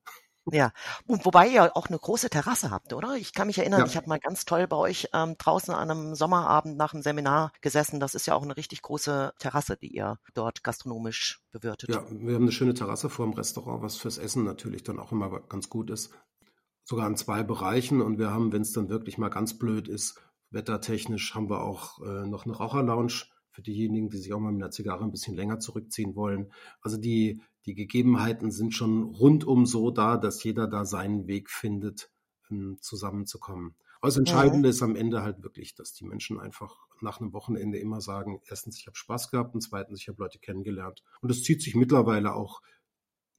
[0.51, 0.71] Ja,
[1.05, 3.17] und wobei ihr auch eine große Terrasse habt, oder?
[3.17, 3.85] Ich kann mich erinnern, ja.
[3.85, 7.51] ich habe mal ganz toll bei euch ähm, draußen an einem Sommerabend nach einem Seminar
[7.59, 7.99] gesessen.
[7.99, 11.89] Das ist ja auch eine richtig große Terrasse, die ihr dort gastronomisch bewirtet.
[11.89, 15.11] Ja, wir haben eine schöne Terrasse vor dem Restaurant, was fürs Essen natürlich dann auch
[15.11, 16.13] immer ganz gut ist
[16.89, 18.01] sogar in zwei Bereichen.
[18.01, 22.01] Und wir haben, wenn es dann wirklich mal ganz blöd ist, wettertechnisch haben wir auch
[22.01, 25.35] äh, noch eine Raucherlounge für diejenigen, die sich auch mal mit einer Zigarre ein bisschen
[25.35, 26.51] länger zurückziehen wollen.
[26.81, 32.09] Also die, die Gegebenheiten sind schon rundum so da, dass jeder da seinen Weg findet,
[32.49, 33.75] ähm, zusammenzukommen.
[34.01, 34.71] Aber das Entscheidende ja.
[34.71, 38.79] ist am Ende halt wirklich, dass die Menschen einfach nach einem Wochenende immer sagen, erstens,
[38.79, 41.03] ich habe Spaß gehabt und zweitens, ich habe Leute kennengelernt.
[41.21, 42.61] Und es zieht sich mittlerweile auch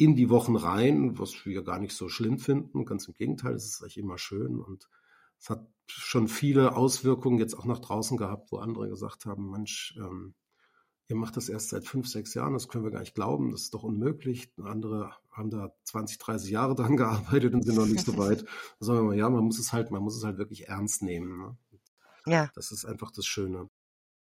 [0.01, 2.87] in die Wochen rein, was wir gar nicht so schlimm finden.
[2.87, 4.89] Ganz im Gegenteil, es ist eigentlich immer schön und
[5.39, 9.95] es hat schon viele Auswirkungen jetzt auch nach draußen gehabt, wo andere gesagt haben, Mensch,
[9.99, 10.35] ähm,
[11.09, 13.63] ihr macht das erst seit fünf, sechs Jahren, das können wir gar nicht glauben, das
[13.63, 14.51] ist doch unmöglich.
[14.63, 18.47] Andere haben da 20, 30 Jahre dran gearbeitet und sind noch nicht so weit.
[18.79, 21.03] Da sagen wir mal, ja, man muss es halt, man muss es halt wirklich ernst
[21.03, 21.37] nehmen.
[21.37, 21.59] Ne?
[22.25, 22.51] Ja.
[22.55, 23.69] Das ist einfach das Schöne.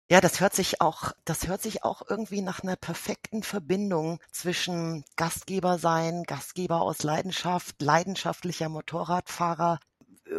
[0.09, 5.03] Ja, das hört sich auch, das hört sich auch irgendwie nach einer perfekten Verbindung zwischen
[5.15, 9.79] Gastgeber sein, Gastgeber aus Leidenschaft, leidenschaftlicher Motorradfahrer,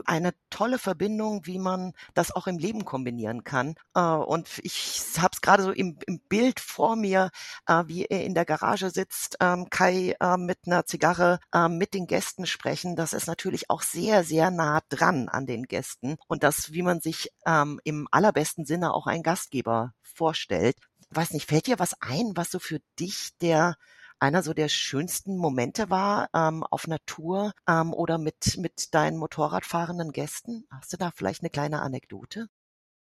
[0.07, 3.75] eine tolle Verbindung, wie man das auch im Leben kombinieren kann.
[3.95, 7.31] Äh, und ich habe es gerade so im, im, Bild vor mir,
[7.67, 11.38] äh, wie er in der Garage sitzt, ähm, Kai äh, mit einer Zigarre
[11.69, 12.97] mit den Gästen sprechen.
[12.97, 16.17] Das ist natürlich auch sehr, sehr nah dran an den Gästen.
[16.27, 20.77] Und das, wie man sich ähm, im allerbesten Sinne auch ein Gastgeber vorstellt.
[21.11, 23.77] Weiß nicht, fällt dir was ein, was so für dich der
[24.18, 30.12] einer so der schönsten Momente war ähm, auf Tour ähm, oder mit, mit deinen Motorradfahrenden
[30.12, 30.66] Gästen?
[30.70, 32.48] Hast du da vielleicht eine kleine Anekdote?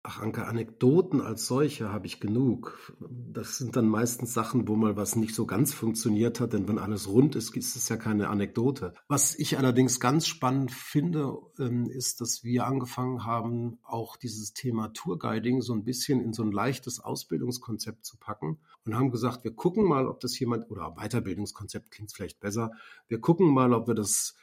[0.05, 2.93] Ach, Anke, Anekdoten als solche habe ich genug.
[3.09, 6.81] Das sind dann meistens Sachen, wo mal was nicht so ganz funktioniert hat, denn wenn
[6.81, 8.95] alles rund ist, ist es ja keine Anekdote.
[9.07, 14.88] Was ich allerdings ganz spannend finde, ähm, ist, dass wir angefangen haben, auch dieses Thema
[14.93, 19.55] Tourguiding so ein bisschen in so ein leichtes Ausbildungskonzept zu packen und haben gesagt, wir
[19.55, 22.73] gucken mal, ob das jemand, oder Weiterbildungskonzept klingt vielleicht besser,
[23.07, 24.35] wir gucken mal, ob wir das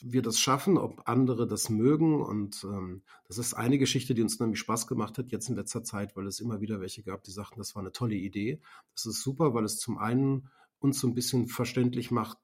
[0.00, 2.22] wir das schaffen, ob andere das mögen.
[2.22, 5.82] Und ähm, das ist eine Geschichte, die uns nämlich Spaß gemacht hat jetzt in letzter
[5.82, 8.60] Zeit, weil es immer wieder welche gab, die sagten, das war eine tolle Idee.
[8.94, 10.48] Das ist super, weil es zum einen
[10.80, 12.38] uns so ein bisschen verständlich macht,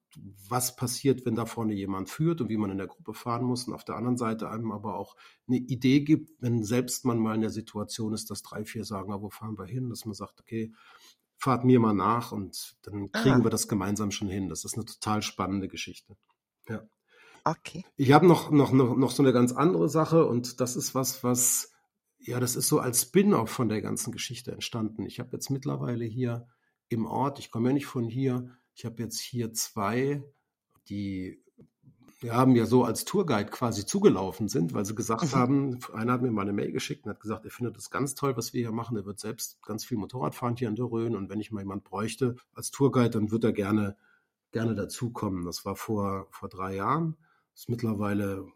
[0.48, 3.66] was passiert, wenn da vorne jemand führt und wie man in der Gruppe fahren muss.
[3.66, 7.34] Und auf der anderen Seite einem aber auch eine Idee gibt, wenn selbst man mal
[7.34, 10.14] in der Situation ist, dass drei, vier sagen, ah, wo fahren wir hin, dass man
[10.14, 10.72] sagt, okay,
[11.36, 13.44] fahrt mir mal nach und dann kriegen ah.
[13.44, 14.48] wir das gemeinsam schon hin.
[14.48, 16.16] Das ist eine total spannende Geschichte.
[16.68, 16.82] Ja.
[17.44, 17.84] Okay.
[17.96, 21.22] Ich habe noch, noch, noch, noch so eine ganz andere Sache und das ist was,
[21.22, 21.72] was,
[22.18, 25.04] ja, das ist so als Spin-off von der ganzen Geschichte entstanden.
[25.04, 26.48] Ich habe jetzt mittlerweile hier
[26.88, 30.24] im Ort, ich komme ja nicht von hier, ich habe jetzt hier zwei,
[30.88, 31.44] die
[32.24, 35.36] wir haben ja so als Tourguide quasi zugelaufen sind, weil sie gesagt mhm.
[35.36, 38.14] haben, einer hat mir mal eine Mail geschickt und hat gesagt, er findet das ganz
[38.14, 38.96] toll, was wir hier machen.
[38.96, 41.60] Er wird selbst ganz viel Motorrad fahren hier in der Rhön und wenn ich mal
[41.60, 43.98] jemand bräuchte als Tourguide, dann wird er gerne,
[44.52, 45.44] gerne dazukommen.
[45.44, 47.18] Das war vor, vor drei Jahren
[47.54, 48.46] ist mittlerweile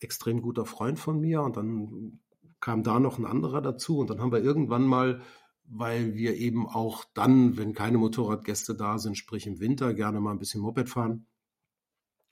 [0.00, 2.20] extrem guter Freund von mir und dann
[2.60, 5.22] kam da noch ein anderer dazu und dann haben wir irgendwann mal,
[5.64, 10.32] weil wir eben auch dann, wenn keine Motorradgäste da sind, sprich im Winter, gerne mal
[10.32, 11.26] ein bisschen Moped fahren,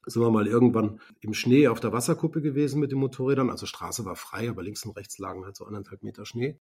[0.07, 3.51] sind wir mal irgendwann im Schnee auf der Wasserkuppe gewesen mit den Motorrädern.
[3.51, 6.59] Also Straße war frei, aber links und rechts lagen halt so anderthalb Meter Schnee.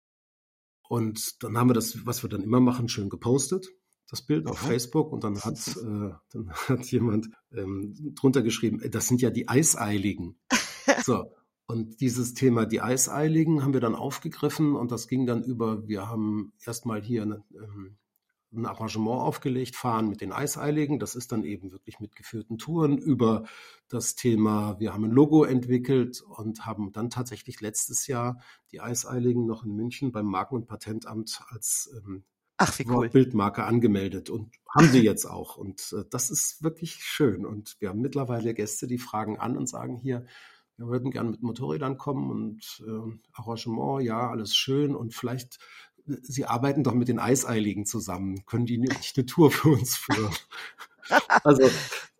[0.89, 3.67] Und dann haben wir das, was wir dann immer machen, schön gepostet
[4.09, 9.07] das Bild auf Facebook und dann hat, äh, dann hat jemand ähm, drunter geschrieben, das
[9.07, 10.37] sind ja die Eiseiligen.
[11.03, 11.31] So.
[11.67, 16.07] Und dieses Thema, die Eiseiligen, haben wir dann aufgegriffen und das ging dann über, wir
[16.07, 17.97] haben erstmal hier eine, ähm,
[18.51, 20.97] ein Arrangement aufgelegt, fahren mit den Eiseiligen.
[20.97, 23.43] Das ist dann eben wirklich mit geführten Touren über
[23.87, 28.41] das Thema, wir haben ein Logo entwickelt und haben dann tatsächlich letztes Jahr
[28.71, 32.23] die Eiseiligen noch in München beim Marken- und Patentamt als ähm,
[32.61, 33.09] Ach, wie cool.
[33.09, 35.55] Bildmarke angemeldet und haben sie jetzt auch.
[35.55, 37.45] Und äh, das ist wirklich schön.
[37.45, 40.25] Und wir haben mittlerweile Gäste, die fragen an und sagen hier,
[40.75, 44.93] wir würden gerne mit Motorrädern kommen und äh, Arrangement, ja, alles schön.
[44.93, 45.57] Und vielleicht,
[46.05, 48.45] äh, Sie arbeiten doch mit den Eiseiligen zusammen.
[48.45, 50.35] Können die nicht eine Tour für uns führen?
[51.45, 51.69] also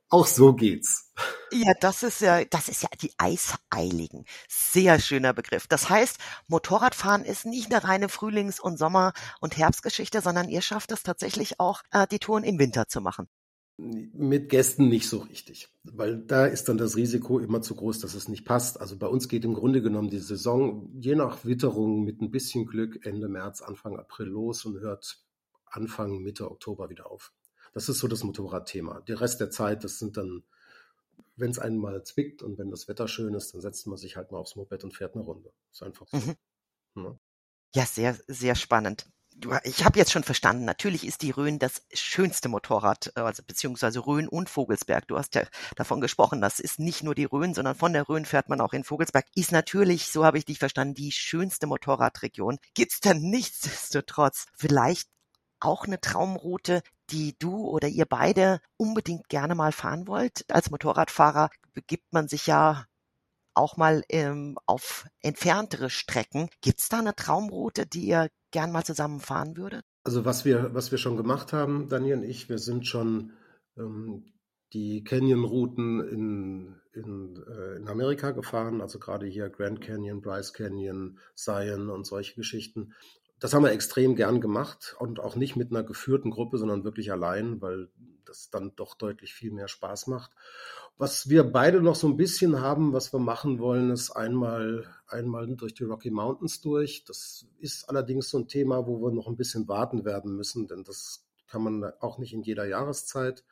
[0.08, 1.12] auch so geht's.
[1.52, 4.26] Ja, das ist ja, das ist ja die Eiseiligen.
[4.48, 5.68] Sehr schöner Begriff.
[5.68, 10.92] Das heißt, Motorradfahren ist nicht eine reine Frühlings- und Sommer- und Herbstgeschichte, sondern ihr schafft
[10.92, 13.28] es tatsächlich auch, äh, die Touren im Winter zu machen.
[13.78, 18.14] Mit Gästen nicht so richtig, weil da ist dann das Risiko immer zu groß, dass
[18.14, 18.80] es nicht passt.
[18.82, 22.66] Also bei uns geht im Grunde genommen die Saison je nach Witterung mit ein bisschen
[22.66, 25.24] Glück Ende März, Anfang April los und hört
[25.66, 27.32] Anfang, Mitte Oktober wieder auf.
[27.74, 29.02] Das ist so das Motorradthema.
[29.08, 30.44] Der Rest der Zeit, das sind dann,
[31.40, 34.16] wenn es einen mal zwickt und wenn das Wetter schön ist, dann setzt man sich
[34.16, 35.52] halt mal aufs Moped und fährt eine Runde.
[35.72, 36.18] Ist einfach so.
[36.18, 36.36] Mhm.
[36.96, 37.16] Ja.
[37.76, 39.06] ja, sehr, sehr spannend.
[39.36, 43.42] Du, ich habe jetzt schon verstanden, natürlich ist die Rhön das schönste Motorrad, äh, also
[43.46, 45.08] beziehungsweise Rhön und Vogelsberg.
[45.08, 45.44] Du hast ja
[45.76, 48.74] davon gesprochen, das ist nicht nur die Rhön, sondern von der Rhön fährt man auch
[48.74, 49.26] in Vogelsberg.
[49.36, 52.58] Ist natürlich, so habe ich dich verstanden, die schönste Motorradregion.
[52.74, 55.08] Gibt's denn nichtsdestotrotz vielleicht
[55.60, 60.46] auch eine Traumroute, die du oder ihr beide unbedingt gerne mal fahren wollt?
[60.50, 62.86] Als Motorradfahrer begibt man sich ja
[63.54, 66.50] auch mal ähm, auf entferntere Strecken.
[66.62, 69.84] Gibt es da eine Traumroute, die ihr gern mal zusammen fahren würdet?
[70.04, 73.34] Also was wir, was wir schon gemacht haben, Daniel und ich, wir sind schon
[73.78, 74.24] ähm,
[74.74, 81.20] die Canyon-Routen in, in, äh, in Amerika gefahren, also gerade hier Grand Canyon, Bryce Canyon,
[81.36, 82.94] Zion und solche Geschichten
[83.40, 87.12] das haben wir extrem gern gemacht und auch nicht mit einer geführten Gruppe, sondern wirklich
[87.12, 87.90] allein, weil
[88.26, 90.32] das dann doch deutlich viel mehr Spaß macht.
[90.98, 95.48] Was wir beide noch so ein bisschen haben, was wir machen wollen, ist einmal, einmal
[95.56, 97.06] durch die Rocky Mountains durch.
[97.06, 100.84] Das ist allerdings so ein Thema, wo wir noch ein bisschen warten werden müssen, denn
[100.84, 103.46] das kann man auch nicht in jeder Jahreszeit.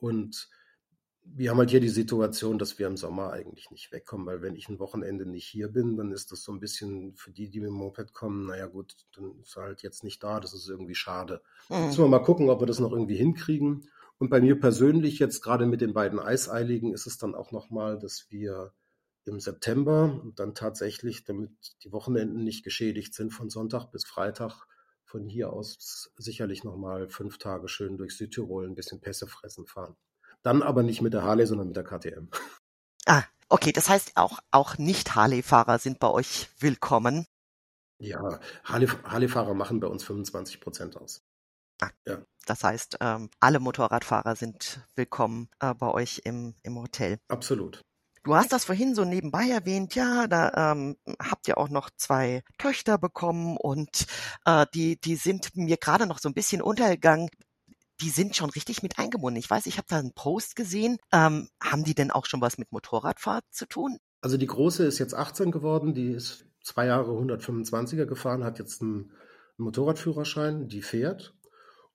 [0.00, 0.48] Und
[1.34, 4.56] wir haben halt hier die Situation, dass wir im Sommer eigentlich nicht wegkommen, weil wenn
[4.56, 7.60] ich ein Wochenende nicht hier bin, dann ist das so ein bisschen für die, die
[7.60, 10.68] mit dem Moped kommen, naja gut, dann ist er halt jetzt nicht da, das ist
[10.68, 11.42] irgendwie schade.
[11.68, 11.86] Mhm.
[11.86, 13.88] Müssen wir mal gucken, ob wir das noch irgendwie hinkriegen.
[14.18, 17.98] Und bei mir persönlich jetzt gerade mit den beiden Eiseiligen ist es dann auch nochmal,
[17.98, 18.72] dass wir
[19.24, 21.50] im September dann tatsächlich, damit
[21.84, 24.66] die Wochenenden nicht geschädigt sind, von Sonntag bis Freitag
[25.04, 29.96] von hier aus sicherlich nochmal fünf Tage schön durch Südtirol ein bisschen Pässe fressen fahren.
[30.42, 32.28] Dann aber nicht mit der Harley, sondern mit der KTM.
[33.06, 33.72] Ah, okay.
[33.72, 37.26] Das heißt auch, auch nicht Harley-Fahrer sind bei euch willkommen.
[38.00, 41.20] Ja, Harley-Fahrer machen bei uns 25 Prozent aus.
[41.80, 42.22] Ah, ja.
[42.46, 47.18] Das heißt, ähm, alle Motorradfahrer sind willkommen äh, bei euch im, im Hotel.
[47.28, 47.82] Absolut.
[48.24, 52.42] Du hast das vorhin so nebenbei erwähnt, ja, da ähm, habt ihr auch noch zwei
[52.58, 54.06] Töchter bekommen und
[54.44, 57.30] äh, die, die sind mir gerade noch so ein bisschen untergegangen.
[58.00, 59.38] Die sind schon richtig mit eingebunden.
[59.38, 60.98] Ich weiß, ich habe da einen Post gesehen.
[61.12, 63.98] Ähm, haben die denn auch schon was mit Motorradfahrt zu tun?
[64.20, 68.82] Also die große ist jetzt 18 geworden, die ist zwei Jahre 125er gefahren, hat jetzt
[68.82, 69.12] einen
[69.56, 71.34] Motorradführerschein, die fährt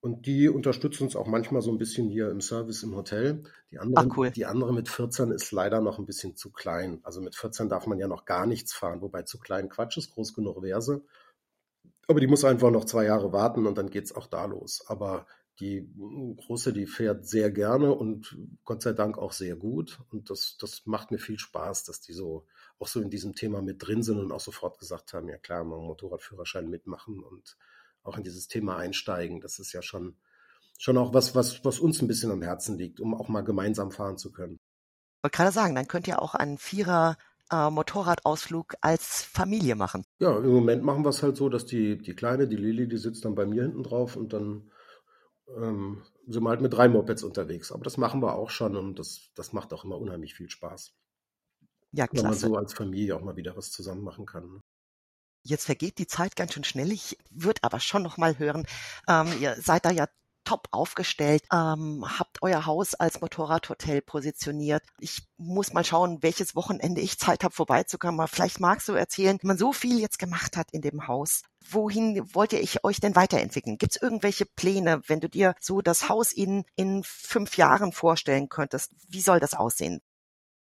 [0.04, 3.43] und die unterstützen uns auch manchmal so ein bisschen hier im Service im Hotel.
[3.72, 4.32] Die andere, Ach, cool.
[4.32, 6.99] die andere mit 14 ist leider noch ein bisschen zu klein.
[7.04, 10.12] Also mit 14 darf man ja noch gar nichts fahren, wobei zu klein Quatsch ist,
[10.12, 11.01] groß genug wäre sie.
[12.10, 14.84] Aber die muss einfach noch zwei Jahre warten und dann geht es auch da los.
[14.88, 15.26] Aber
[15.60, 15.88] die
[16.38, 19.99] große, die fährt sehr gerne und Gott sei Dank auch sehr gut.
[20.10, 22.45] Und das, das macht mir viel Spaß, dass die so
[22.80, 25.64] auch so in diesem Thema mit drin sind und auch sofort gesagt haben, ja klar,
[25.64, 27.58] mal Motorradführerschein mitmachen und
[28.04, 29.41] auch in dieses Thema einsteigen.
[29.41, 30.18] Das ist ja schon,
[30.80, 33.91] schon auch was, was, was uns ein bisschen am Herzen liegt, um auch mal gemeinsam
[33.91, 34.56] fahren zu können.
[34.56, 37.18] Ich wollte gerade sagen, dann könnt ihr auch einen Vierer
[37.51, 40.04] äh, Motorradausflug als Familie machen.
[40.20, 42.97] Ja, im Moment machen wir es halt so, dass die, die Kleine, die Lili, die
[42.97, 44.70] sitzt dann bei mir hinten drauf und dann
[45.48, 47.72] ähm, sind wir halt mit drei Mopeds unterwegs.
[47.72, 50.94] Aber das machen wir auch schon und das, das macht auch immer unheimlich viel Spaß.
[51.91, 52.24] Ja, klasse.
[52.24, 54.54] Wenn man so als Familie auch mal wieder was zusammen machen kann.
[54.54, 54.60] Ne?
[55.44, 56.91] Jetzt vergeht die Zeit ganz schön schnell.
[56.91, 58.66] Ich würde aber schon noch mal hören,
[59.08, 60.08] ähm, ihr seid da ja
[60.44, 64.84] top aufgestellt, ähm, habt euer Haus als Motorradhotel positioniert.
[65.00, 68.20] Ich muss mal schauen, welches Wochenende ich Zeit habe, vorbeizukommen.
[68.20, 71.44] Aber vielleicht magst du erzählen, wie man so viel jetzt gemacht hat in dem Haus.
[71.70, 73.78] Wohin wollt ihr euch denn weiterentwickeln?
[73.78, 78.50] Gibt es irgendwelche Pläne, wenn du dir so das Haus in, in fünf Jahren vorstellen
[78.50, 78.91] könntest?
[79.08, 80.02] Wie soll das aussehen?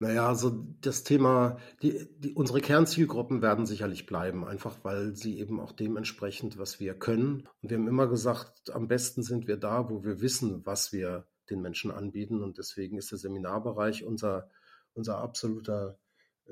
[0.03, 5.61] Naja, also das Thema, die, die, unsere Kernzielgruppen werden sicherlich bleiben, einfach weil sie eben
[5.61, 7.49] auch dementsprechend, was wir können.
[7.63, 11.29] Und wir haben immer gesagt, am besten sind wir da, wo wir wissen, was wir
[11.51, 12.43] den Menschen anbieten.
[12.43, 14.51] Und deswegen ist der Seminarbereich unser,
[14.93, 16.01] unser absoluter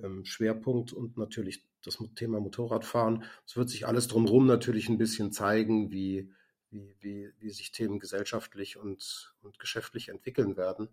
[0.01, 3.25] ähm, Schwerpunkt und natürlich das Thema Motorradfahren.
[3.45, 6.31] Es wird sich alles drumherum natürlich ein bisschen zeigen, wie,
[6.71, 10.89] wie, wie, wie sich Themen gesellschaftlich und, und geschäftlich entwickeln werden.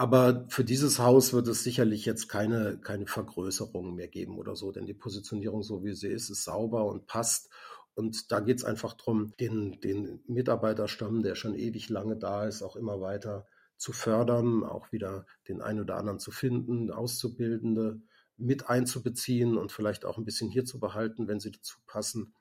[0.00, 4.72] Aber für dieses Haus wird es sicherlich jetzt keine, keine Vergrößerung mehr geben oder so,
[4.72, 7.50] denn die Positionierung, so wie sie ist, ist sauber und passt.
[7.92, 12.62] Und da geht es einfach darum, den, den Mitarbeiterstamm, der schon ewig lange da ist,
[12.62, 13.46] auch immer weiter
[13.76, 18.00] zu fördern, auch wieder den einen oder anderen zu finden, Auszubildende
[18.38, 22.32] mit einzubeziehen und vielleicht auch ein bisschen hier zu behalten, wenn sie dazu passen.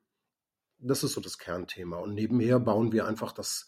[0.78, 1.98] Das ist so das Kernthema.
[1.98, 3.68] Und nebenher bauen wir einfach das,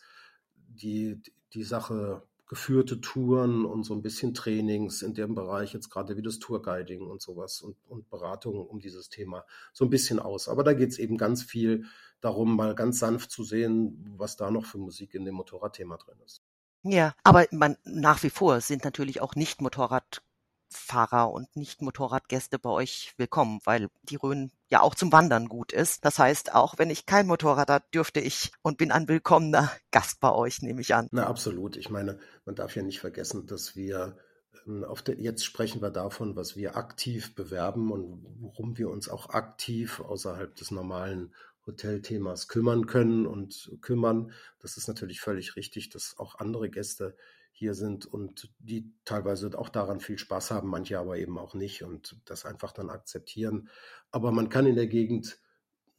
[0.56, 1.22] die,
[1.52, 6.22] die Sache geführte Touren und so ein bisschen Trainings in dem Bereich, jetzt gerade wie
[6.22, 10.50] das Tourguiding und sowas und, und Beratungen um dieses Thema so ein bisschen aus.
[10.50, 11.86] Aber da geht es eben ganz viel
[12.20, 16.18] darum, mal ganz sanft zu sehen, was da noch für Musik in dem Motorradthema drin
[16.26, 16.42] ist.
[16.84, 20.22] Ja, aber man, nach wie vor sind natürlich auch nicht Motorrad
[20.72, 26.06] Fahrer und Nicht-Motorradgäste bei euch willkommen, weil die Rhön ja auch zum Wandern gut ist.
[26.06, 30.20] Das heißt, auch wenn ich kein Motorrad habe, dürfte ich und bin ein willkommener Gast
[30.20, 31.08] bei euch, nehme ich an.
[31.12, 31.76] Na, absolut.
[31.76, 34.18] Ich meine, man darf ja nicht vergessen, dass wir
[34.66, 39.30] ähm, der, jetzt sprechen wir davon, was wir aktiv bewerben und worum wir uns auch
[39.30, 41.34] aktiv außerhalb des normalen
[41.66, 44.32] Hotelthemas kümmern können und kümmern.
[44.60, 47.16] Das ist natürlich völlig richtig, dass auch andere Gäste
[47.62, 51.84] hier sind und die teilweise auch daran viel Spaß haben, manche aber eben auch nicht
[51.84, 53.70] und das einfach dann akzeptieren.
[54.10, 55.38] Aber man kann in der Gegend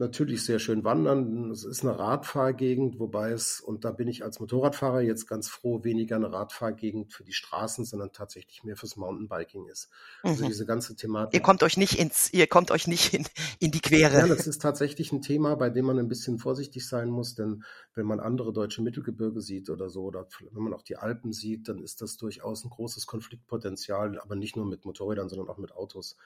[0.02, 1.50] natürlich sehr schön wandern.
[1.50, 5.84] Es ist eine Radfahrgegend, wobei es, und da bin ich als Motorradfahrer jetzt ganz froh,
[5.84, 9.88] weniger eine Radfahrgegend für die Straßen, sondern tatsächlich mehr fürs Mountainbiking ist.
[10.22, 10.48] Also mhm.
[10.48, 11.34] diese ganze Thematik.
[11.34, 13.26] Ihr kommt euch nicht ins, ihr kommt euch nicht in,
[13.60, 14.18] in die Quere.
[14.18, 17.64] Ja, das ist tatsächlich ein Thema, bei dem man ein bisschen vorsichtig sein muss, denn
[17.94, 21.68] wenn man andere deutsche Mittelgebirge sieht oder so, oder wenn man auch die Alpen sieht,
[21.68, 25.72] dann ist das durchaus ein großes Konfliktpotenzial, aber nicht nur mit Motorrädern, sondern auch mit
[25.72, 26.16] Autos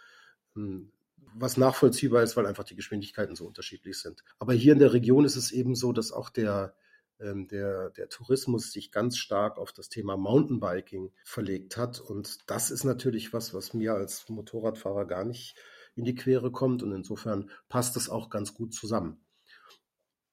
[0.54, 0.90] hm,
[1.34, 4.22] was nachvollziehbar ist, weil einfach die Geschwindigkeiten so unterschiedlich sind.
[4.38, 6.74] Aber hier in der Region ist es eben so, dass auch der,
[7.20, 12.00] ähm, der, der Tourismus sich ganz stark auf das Thema Mountainbiking verlegt hat.
[12.00, 15.56] Und das ist natürlich was, was mir als Motorradfahrer gar nicht
[15.94, 16.82] in die Quere kommt.
[16.82, 19.24] Und insofern passt das auch ganz gut zusammen.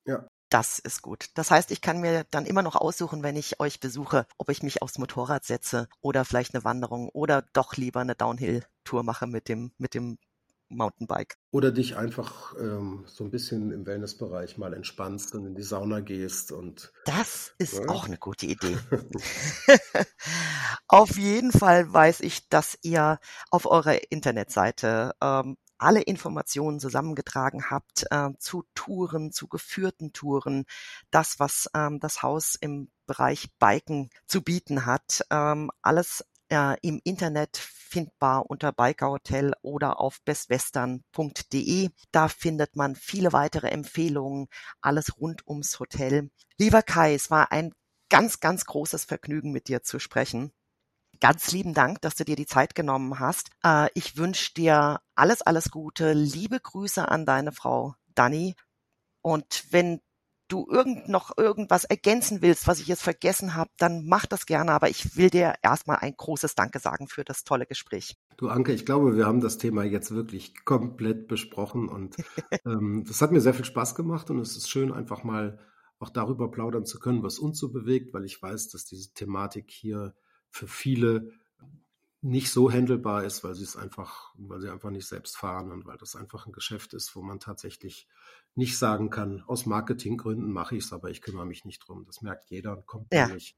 [0.06, 0.28] Ja.
[0.50, 1.30] Das ist gut.
[1.34, 4.62] Das heißt, ich kann mir dann immer noch aussuchen, wenn ich euch besuche, ob ich
[4.62, 9.50] mich aufs Motorrad setze oder vielleicht eine Wanderung oder doch lieber eine Downhill-Tour mache mit
[9.50, 10.20] dem, mit dem
[10.70, 11.38] Mountainbike.
[11.52, 16.00] Oder dich einfach ähm, so ein bisschen im Wellnessbereich mal entspannst und in die Sauna
[16.00, 16.92] gehst und.
[17.06, 17.90] Das ist ja.
[17.90, 18.78] auch eine gute Idee.
[20.88, 23.20] auf jeden Fall weiß ich, dass ihr
[23.52, 30.66] auf eurer Internetseite ähm, alle Informationen zusammengetragen habt äh, zu Touren, zu geführten Touren,
[31.12, 35.26] das, was ähm, das Haus im Bereich Biken zu bieten hat.
[35.30, 41.90] Ähm, alles äh, im Internet findbar unter Biker Hotel oder auf bestwestern.de.
[42.12, 44.48] Da findet man viele weitere Empfehlungen,
[44.82, 46.30] alles rund ums Hotel.
[46.58, 47.74] Lieber Kai, es war ein
[48.10, 50.52] ganz, ganz großes Vergnügen, mit dir zu sprechen.
[51.20, 53.50] Ganz lieben Dank, dass du dir die Zeit genommen hast.
[53.64, 56.14] Äh, ich wünsche dir alles, alles Gute.
[56.14, 58.56] Liebe Grüße an deine Frau Dani.
[59.22, 60.02] Und wenn
[60.54, 64.72] du irgend noch irgendwas ergänzen willst, was ich jetzt vergessen habe, dann mach das gerne.
[64.72, 68.16] Aber ich will dir erstmal ein großes Danke sagen für das tolle Gespräch.
[68.38, 72.18] Du Anke, ich glaube, wir haben das Thema jetzt wirklich komplett besprochen und
[72.66, 75.60] ähm, das hat mir sehr viel Spaß gemacht und es ist schön, einfach mal
[75.98, 79.72] auch darüber plaudern zu können, was uns so bewegt, weil ich weiß, dass diese Thematik
[79.72, 80.14] hier
[80.50, 81.32] für viele
[82.22, 85.86] nicht so handelbar ist, weil sie es einfach, weil sie einfach nicht selbst fahren und
[85.86, 88.08] weil das einfach ein Geschäft ist, wo man tatsächlich
[88.56, 92.06] nicht sagen kann, aus Marketinggründen mache ich es, aber ich kümmere mich nicht drum.
[92.06, 93.28] Das merkt jeder und kommt ja.
[93.28, 93.56] nicht.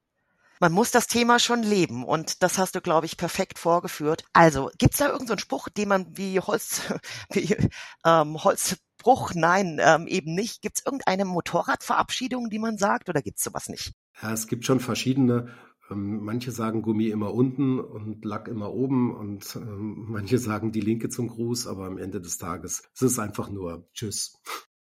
[0.61, 4.23] Man muss das Thema schon leben und das hast du, glaube ich, perfekt vorgeführt.
[4.31, 6.81] Also, gibt's da irgendeinen so Spruch, den man wie Holz,
[7.33, 7.57] wie
[8.05, 10.61] ähm, Holzbruch, nein, ähm, eben nicht.
[10.61, 13.93] Gibt's irgendeine Motorradverabschiedung, die man sagt oder gibt's sowas nicht?
[14.21, 15.49] Ja, es gibt schon verschiedene.
[15.91, 20.81] Ähm, manche sagen Gummi immer unten und Lack immer oben und ähm, manche sagen die
[20.81, 24.41] Linke zum Gruß, aber am Ende des Tages es ist es einfach nur Tschüss.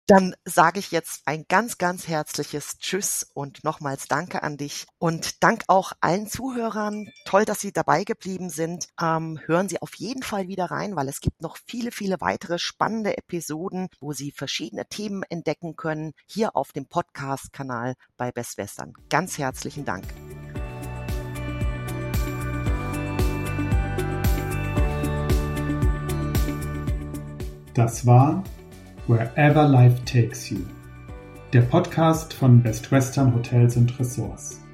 [0.07, 5.43] Dann sage ich jetzt ein ganz, ganz herzliches Tschüss und nochmals Danke an dich und
[5.43, 7.07] Dank auch allen Zuhörern.
[7.25, 8.87] Toll, dass Sie dabei geblieben sind.
[9.01, 12.59] Ähm, hören Sie auf jeden Fall wieder rein, weil es gibt noch viele, viele weitere
[12.59, 18.93] spannende Episoden, wo Sie verschiedene Themen entdecken können, hier auf dem Podcast-Kanal bei Best Western.
[19.09, 20.05] Ganz herzlichen Dank.
[27.73, 28.43] Das war
[29.07, 30.61] Wherever Life Takes You,
[31.53, 34.64] der Podcast von Best Western Hotels und Ressorts.